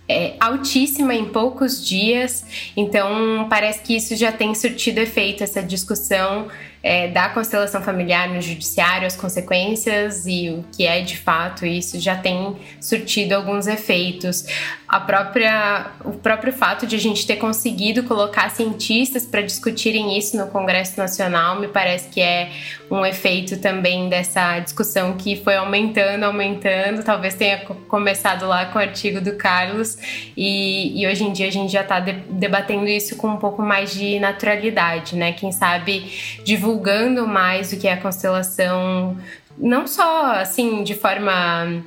[0.08, 2.44] é, altíssima em poucos dias.
[2.76, 6.48] Então, parece que isso já tem surtido efeito, essa discussão
[6.82, 12.00] é, da constelação familiar no judiciário, as consequências e o que é de fato isso
[12.00, 14.46] já tem surtido alguns efeitos.
[14.88, 20.36] A própria, o próprio fato de a gente ter conseguido colocar cientistas para discutirem isso
[20.36, 22.50] no Congresso Nacional me parece que é
[22.90, 27.04] um efeito também dessa discussão que foi aumentando, aumentando.
[27.04, 29.98] Talvez tenha começado lá com o artigo do Carlos
[30.36, 33.62] e, e hoje em dia a gente já está de, debatendo isso com um pouco
[33.62, 35.34] mais de naturalidade, né?
[35.34, 36.12] Quem sabe
[36.44, 39.18] divulgar divulgando mais o que é a constelação,
[39.58, 41.84] não só assim de forma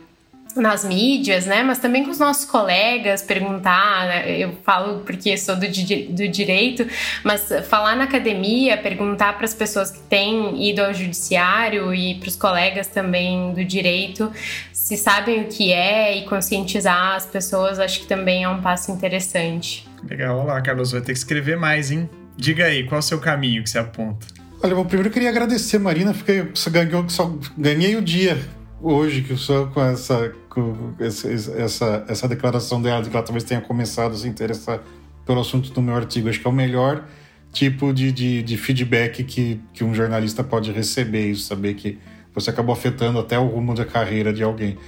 [0.57, 1.63] nas mídias, né?
[1.63, 4.07] Mas também com os nossos colegas, perguntar.
[4.07, 4.39] Né?
[4.39, 6.87] Eu falo porque sou do, do direito,
[7.25, 12.29] mas falar na academia, perguntar para as pessoas que têm ido ao judiciário e para
[12.29, 14.31] os colegas também do direito
[14.73, 18.91] se sabem o que é e conscientizar as pessoas, acho que também é um passo
[18.91, 19.89] interessante.
[20.11, 22.11] Legal, olá, Carlos, vai ter que escrever mais, hein?
[22.37, 24.42] Diga aí, qual é o seu caminho que você aponta?
[24.65, 28.39] Olha, bom, primeiro eu queria agradecer, Marina, fiquei, você ganhou, só ganhei o dia
[28.81, 33.61] hoje que só com essa, com essa, essa declaração dela de que ela talvez tenha
[33.61, 34.81] começado a se interessar
[35.27, 36.29] pelo assunto do meu artigo.
[36.29, 37.05] Acho que é o melhor
[37.53, 41.99] tipo de, de, de feedback que, que um jornalista pode receber, isso, saber que
[42.33, 44.79] você acabou afetando até o rumo da carreira de alguém.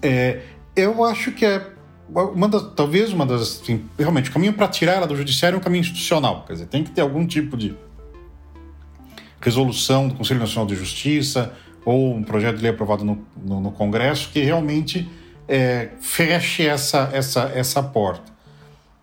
[0.00, 0.40] É,
[0.76, 1.66] eu acho que é
[2.08, 3.60] uma das, talvez uma das.
[3.60, 6.44] Assim, realmente, o caminho para tirar ela do judiciário é um caminho institucional.
[6.46, 7.74] Quer dizer, tem que ter algum tipo de
[9.44, 11.52] resolução do Conselho Nacional de Justiça
[11.84, 15.06] ou um projeto de lei aprovado no, no, no Congresso que realmente
[15.46, 18.32] é, feche essa, essa, essa porta.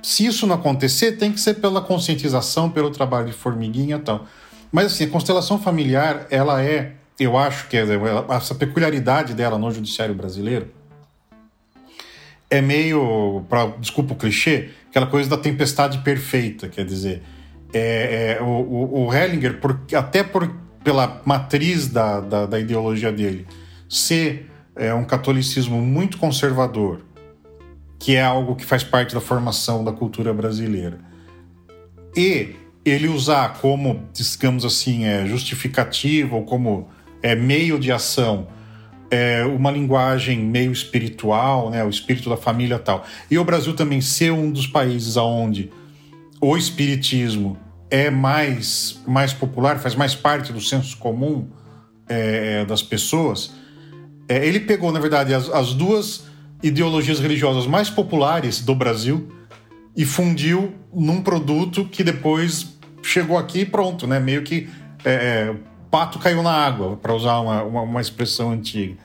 [0.01, 4.25] Se isso não acontecer, tem que ser pela conscientização, pelo trabalho de formiguinha e tal.
[4.71, 7.85] Mas assim, a constelação familiar, ela é, eu acho que é,
[8.29, 10.71] essa peculiaridade dela no judiciário brasileiro
[12.49, 17.21] é meio, pra, desculpa o clichê, aquela coisa da tempestade perfeita, quer dizer,
[17.74, 20.49] é, é, o, o, Hellinger, por, até por,
[20.84, 23.47] pela matriz da, da, da ideologia dele,
[23.89, 27.01] ser é, um catolicismo muito conservador,
[27.99, 30.99] que é algo que faz parte da formação da cultura brasileira,
[32.15, 36.89] e ele usar como, digamos assim, é, justificativa ou como
[37.22, 38.47] é, meio de ação
[39.11, 43.05] é, uma linguagem meio espiritual, né, o espírito da família tal.
[43.30, 45.69] E o Brasil também ser um dos países aonde
[46.41, 47.57] o espiritismo
[47.89, 51.47] é mais, mais popular, faz mais parte do senso comum
[52.09, 53.53] é, é, das pessoas,
[54.27, 56.23] é, ele pegou, na verdade, as, as duas
[56.63, 59.31] ideologias religiosas mais populares do Brasil
[59.95, 64.19] e fundiu num produto que depois chegou aqui e pronto, né?
[64.19, 64.69] Meio que
[65.03, 65.55] é, é
[65.89, 68.95] pato caiu na água, para usar uma, uma, uma, expressão antiga.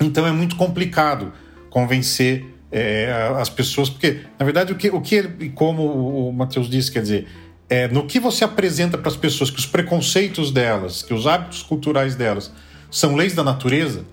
[0.00, 1.32] Então é muito complicado
[1.68, 2.46] convencer
[2.76, 3.08] é,
[3.38, 7.28] as pessoas, porque, na verdade, o que, o que como o Matheus disse, quer dizer,
[7.70, 11.62] é, no que você apresenta para as pessoas que os preconceitos delas, que os hábitos
[11.62, 12.50] culturais delas
[12.90, 14.04] são leis da natureza,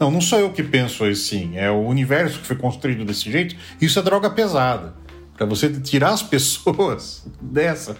[0.00, 3.54] não, não sou eu que penso assim, é o universo que foi construído desse jeito,
[3.80, 4.94] isso é droga pesada.
[5.36, 7.96] Para você tirar as pessoas dessa,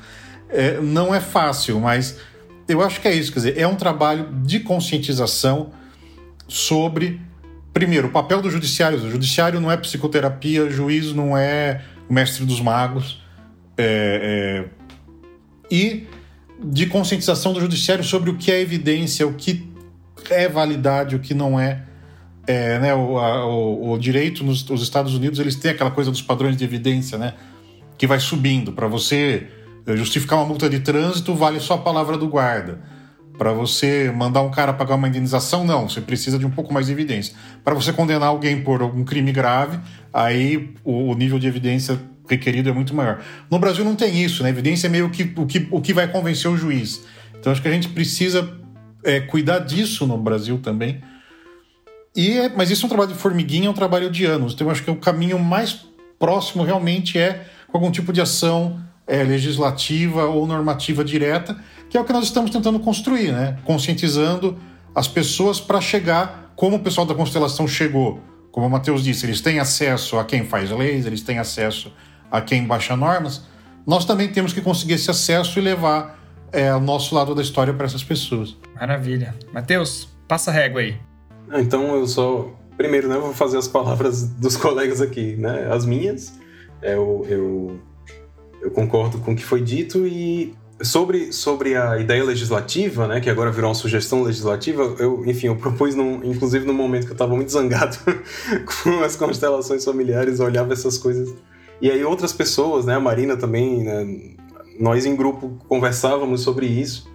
[0.50, 2.18] é, não é fácil, mas
[2.66, 5.70] eu acho que é isso, quer dizer, é um trabalho de conscientização
[6.48, 7.20] sobre,
[7.72, 8.98] primeiro, o papel do judiciário.
[8.98, 13.22] O judiciário não é psicoterapia, o juiz não é o mestre dos magos.
[13.76, 14.78] É, é,
[15.70, 16.06] e
[16.60, 19.68] de conscientização do judiciário sobre o que é evidência, o que
[20.30, 21.82] é validade, o que não é.
[22.46, 26.10] é né, o, a, o, o, direito nos, nos Estados Unidos eles têm aquela coisa
[26.10, 27.34] dos padrões de evidência, né,
[27.96, 28.72] que vai subindo.
[28.72, 29.46] Para você
[29.96, 32.80] justificar uma multa de trânsito, vale só a palavra do guarda.
[33.38, 36.86] Para você mandar um cara pagar uma indenização, não, você precisa de um pouco mais
[36.86, 37.34] de evidência.
[37.64, 39.78] Para você condenar alguém por algum crime grave,
[40.12, 43.20] aí o, o nível de evidência requerido é muito maior.
[43.48, 44.50] No Brasil não tem isso, né?
[44.50, 47.04] Evidência é meio que o que, o que vai convencer o juiz.
[47.38, 48.52] Então acho que a gente precisa
[49.04, 51.00] é, cuidar disso no Brasil também.
[52.16, 54.52] E é, mas isso é um trabalho de formiguinha, é um trabalho de anos.
[54.52, 55.86] Então acho que o caminho mais
[56.18, 62.00] próximo realmente é com algum tipo de ação é, legislativa ou normativa direta, que é
[62.00, 63.58] o que nós estamos tentando construir, né?
[63.64, 64.56] Conscientizando
[64.94, 68.20] as pessoas para chegar como o pessoal da constelação chegou.
[68.52, 71.92] Como o Matheus disse, eles têm acesso a quem faz leis, eles têm acesso
[72.30, 73.42] a quem baixa normas,
[73.86, 76.18] nós também temos que conseguir esse acesso e levar
[76.52, 78.56] é, o nosso lado da história para essas pessoas.
[78.74, 79.34] Maravilha.
[79.52, 80.96] Matheus, passa a régua aí.
[81.50, 82.50] Ah, então eu só.
[82.76, 85.68] Primeiro, né, vou fazer as palavras dos colegas aqui, né?
[85.72, 86.38] As minhas.
[86.82, 87.80] É, eu, eu,
[88.60, 93.28] eu concordo com o que foi dito e sobre, sobre a ideia legislativa, né, que
[93.28, 97.14] agora virou uma sugestão legislativa, eu, enfim, eu propus, num, inclusive no momento que eu
[97.14, 97.96] estava muito zangado
[98.84, 101.34] com as constelações familiares, eu olhava essas coisas
[101.80, 104.34] e aí outras pessoas, né, a Marina também, né,
[104.78, 107.08] nós em grupo conversávamos sobre isso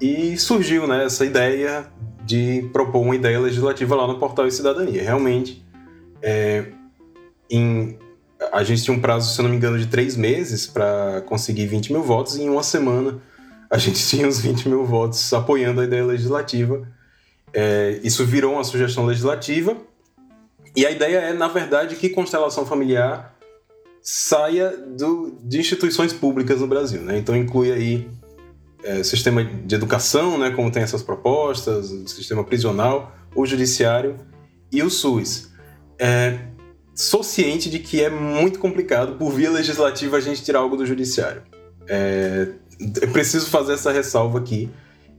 [0.00, 1.86] e surgiu, né, essa ideia
[2.24, 5.02] de propor uma ideia legislativa lá no Portal e Cidadania.
[5.02, 5.64] Realmente,
[6.22, 6.66] é,
[7.50, 7.98] em,
[8.52, 11.66] a gente tinha um prazo, se eu não me engano, de três meses para conseguir
[11.66, 13.20] 20 mil votos e em uma semana
[13.70, 16.86] a gente tinha os 20 mil votos apoiando a ideia legislativa.
[17.52, 19.76] É, isso virou uma sugestão legislativa
[20.76, 23.34] e a ideia é, na verdade, que constelação familiar
[24.00, 27.02] saia do, de instituições públicas no Brasil.
[27.02, 27.18] Né?
[27.18, 28.08] Então inclui aí
[28.82, 34.16] é, sistema de educação, né, como tem essas propostas, o sistema prisional, o judiciário
[34.70, 35.50] e o SUS.
[35.98, 36.38] É,
[36.98, 40.84] sou ciente de que é muito complicado, por via legislativa, a gente tirar algo do
[40.84, 41.42] judiciário.
[41.86, 42.48] É,
[43.12, 44.68] preciso fazer essa ressalva aqui,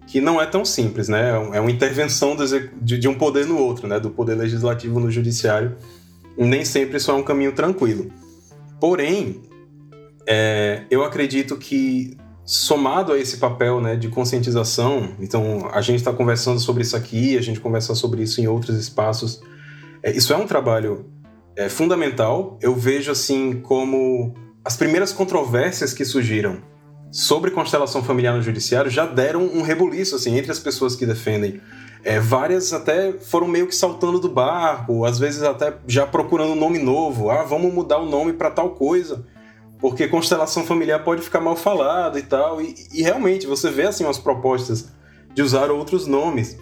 [0.05, 1.29] que não é tão simples, né?
[1.53, 2.35] É uma intervenção
[2.81, 3.97] de, de um poder no outro, né?
[3.97, 5.77] Do poder legislativo no judiciário.
[6.37, 8.11] Nem sempre isso é um caminho tranquilo.
[8.77, 9.41] Porém,
[10.27, 16.11] é, eu acredito que somado a esse papel né, de conscientização, então a gente está
[16.11, 19.41] conversando sobre isso aqui, a gente conversa sobre isso em outros espaços.
[20.03, 21.05] É, isso é um trabalho
[21.59, 22.57] é, fundamental.
[22.61, 24.33] Eu vejo assim como
[24.63, 26.61] as primeiras controvérsias que surgiram
[27.11, 31.59] sobre constelação familiar no judiciário já deram um rebuliço assim entre as pessoas que defendem
[32.03, 36.55] é, várias até foram meio que saltando do barco, às vezes até já procurando um
[36.55, 37.29] nome novo.
[37.29, 39.25] Ah, vamos mudar o nome para tal coisa,
[39.79, 42.61] porque constelação familiar pode ficar mal falado e tal.
[42.61, 44.93] E, e, realmente você vê assim as propostas
[45.33, 46.57] de usar outros nomes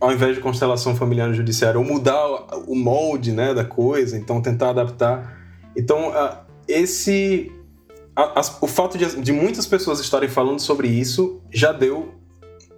[0.00, 2.26] ao invés de constelação familiar no judiciário, ou mudar
[2.66, 5.36] o molde né, da coisa, então tentar adaptar.
[5.76, 6.12] Então,
[6.66, 7.52] esse.
[8.60, 12.14] o fato de, de muitas pessoas estarem falando sobre isso já deu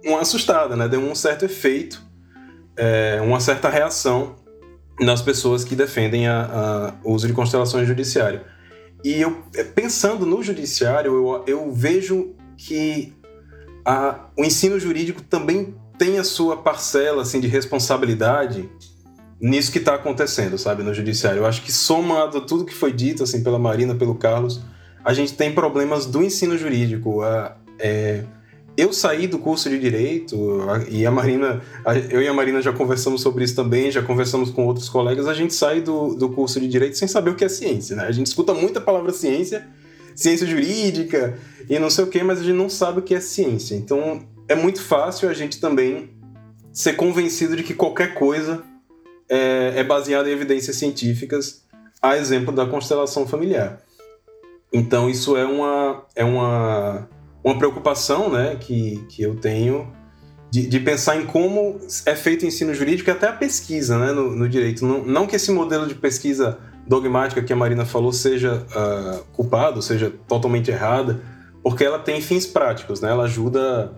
[0.03, 0.87] uma assustada, né?
[0.87, 2.01] Deu um certo efeito,
[2.75, 4.35] é, uma certa reação
[4.99, 8.41] nas pessoas que defendem a, a, o uso de constelações judiciário.
[9.03, 13.13] E eu, é, pensando no judiciário, eu, eu vejo que
[13.85, 18.67] a, o ensino jurídico também tem a sua parcela assim, de responsabilidade
[19.39, 21.41] nisso que está acontecendo, sabe, no judiciário.
[21.41, 24.61] Eu acho que somado a tudo que foi dito assim pela Marina, pelo Carlos,
[25.05, 27.21] a gente tem problemas do ensino jurídico.
[27.21, 28.23] A, é,
[28.75, 30.35] eu saí do curso de direito
[30.89, 31.61] e a Marina,
[32.09, 35.27] eu e a Marina já conversamos sobre isso também, já conversamos com outros colegas.
[35.27, 38.05] A gente sai do, do curso de direito sem saber o que é ciência, né?
[38.07, 39.67] A gente escuta muita palavra ciência,
[40.15, 41.37] ciência jurídica
[41.69, 43.75] e não sei o que, mas a gente não sabe o que é ciência.
[43.75, 46.09] Então é muito fácil a gente também
[46.71, 48.63] ser convencido de que qualquer coisa
[49.29, 51.65] é, é baseada em evidências científicas,
[52.01, 53.81] a exemplo da constelação familiar.
[54.71, 57.09] Então isso é uma, é uma
[57.43, 59.91] uma preocupação né, que, que eu tenho
[60.49, 64.11] de, de, pensar em como é feito o ensino jurídico e até a pesquisa né,
[64.11, 64.85] no, no direito.
[64.85, 69.81] Não, não, que esse modelo de pesquisa dogmática que a Marina falou seja uh, culpado,
[69.81, 71.21] seja totalmente errada,
[71.63, 73.09] porque ela tem fins práticos, né?
[73.09, 73.93] ela ajuda,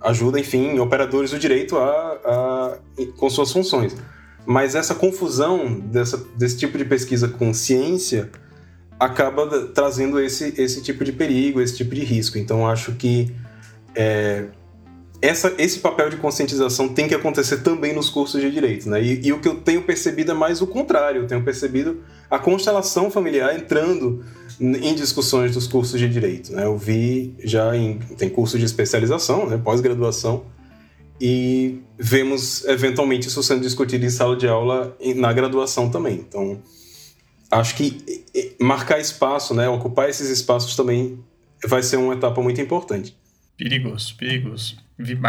[0.00, 1.88] ajuda enfim, operadores do direito a,
[2.24, 2.78] a,
[3.16, 3.96] com suas funções.
[4.46, 8.30] Mas essa confusão dessa, desse tipo de pesquisa com ciência
[8.98, 12.38] acaba trazendo esse, esse tipo de perigo, esse tipo de risco.
[12.38, 13.34] Então, acho que
[13.94, 14.46] é,
[15.22, 19.02] essa, esse papel de conscientização tem que acontecer também nos cursos de direito, né?
[19.02, 21.22] E, e, o que eu tenho percebido é mais o contrário.
[21.22, 24.24] Eu tenho percebido a constelação familiar entrando
[24.60, 26.52] em discussões dos cursos de direito.
[26.52, 26.64] Né?
[26.64, 29.56] Eu vi já em tem curso de especialização, né?
[29.56, 30.44] pós-graduação,
[31.20, 36.14] e vemos eventualmente isso sendo discutido em sala de aula na graduação também.
[36.14, 36.62] Então,
[37.50, 38.24] acho que
[38.58, 39.68] marcar espaço, né?
[39.68, 41.18] Ocupar esses espaços também
[41.66, 43.14] vai ser uma etapa muito importante.
[43.56, 44.78] Perigoso, perigoso.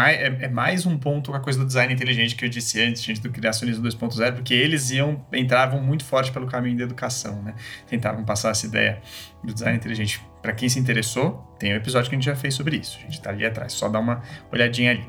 [0.06, 3.02] É, é, mais um ponto com a coisa do design inteligente que eu disse antes,
[3.02, 7.54] gente, do criacionismo 2.0, porque eles iam entravam muito forte pelo caminho da educação, né?
[7.88, 9.00] Tentavam passar essa ideia
[9.42, 10.20] do design inteligente.
[10.42, 12.98] Para quem se interessou, tem um episódio que a gente já fez sobre isso.
[12.98, 15.06] A gente tá ali atrás, só dá uma olhadinha ali.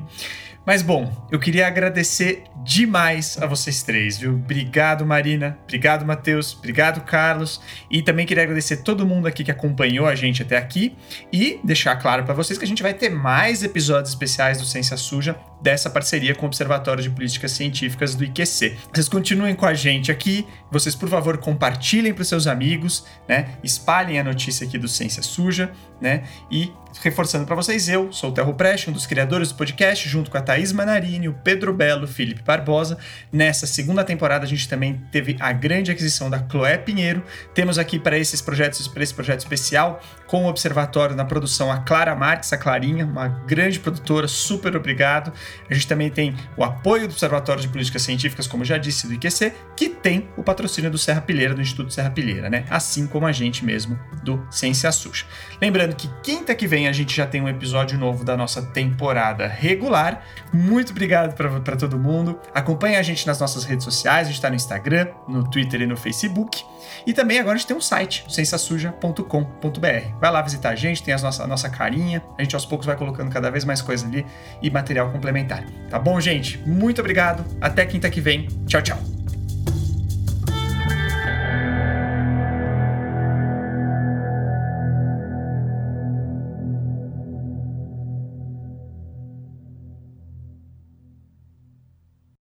[0.66, 4.34] Mas bom, eu queria agradecer demais a vocês três, viu?
[4.34, 5.58] Obrigado, Marina.
[5.64, 6.56] Obrigado, Matheus.
[6.56, 7.60] Obrigado, Carlos.
[7.90, 10.96] E também queria agradecer todo mundo aqui que acompanhou a gente até aqui
[11.30, 14.96] e deixar claro para vocês que a gente vai ter mais episódios especiais do Ciência
[14.96, 18.76] Suja dessa parceria com o Observatório de Políticas Científicas do IQC.
[18.92, 20.46] Vocês continuem com a gente aqui.
[20.70, 23.56] Vocês, por favor, compartilhem para seus amigos, né?
[23.62, 26.24] Espalhem a notícia aqui do Ciência Suja, né?
[26.50, 30.30] E reforçando para vocês, eu sou o Terro Preste, um dos criadores do podcast, junto
[30.30, 32.98] com a Thaís Manarini, o Pedro Belo, o Felipe Barbosa.
[33.32, 37.22] Nessa segunda temporada, a gente também teve a grande aquisição da Chloé Pinheiro.
[37.52, 41.78] Temos aqui para esses projetos, para esse projeto especial, com o Observatório na produção, a
[41.78, 45.32] Clara Marques, a Clarinha, uma grande produtora, super obrigado.
[45.68, 49.14] A gente também tem o apoio do Observatório de Políticas Científicas, como já disse, do
[49.14, 52.64] IQC, que tem o patrocínio do Serra Pilheira, do Instituto Serra Pilheira, né?
[52.70, 55.24] Assim como a gente mesmo do Ciência Suja.
[55.60, 59.46] Lembrando que quinta que vem a gente já tem um episódio novo da nossa temporada
[59.46, 60.22] regular.
[60.52, 62.38] Muito obrigado para todo mundo.
[62.54, 65.86] Acompanhe a gente nas nossas redes sociais, a gente está no Instagram, no Twitter e
[65.86, 66.64] no Facebook.
[67.06, 70.18] E também agora a gente tem um site, cienciasuja.com.br.
[70.20, 72.22] Vai lá visitar a gente, tem a nossa, a nossa carinha.
[72.38, 74.24] A gente aos poucos vai colocando cada vez mais coisa ali
[74.62, 75.64] e material complementar.
[75.90, 76.58] Tá bom, gente?
[76.66, 77.44] Muito obrigado.
[77.60, 78.48] Até quinta que vem.
[78.66, 79.23] Tchau, tchau.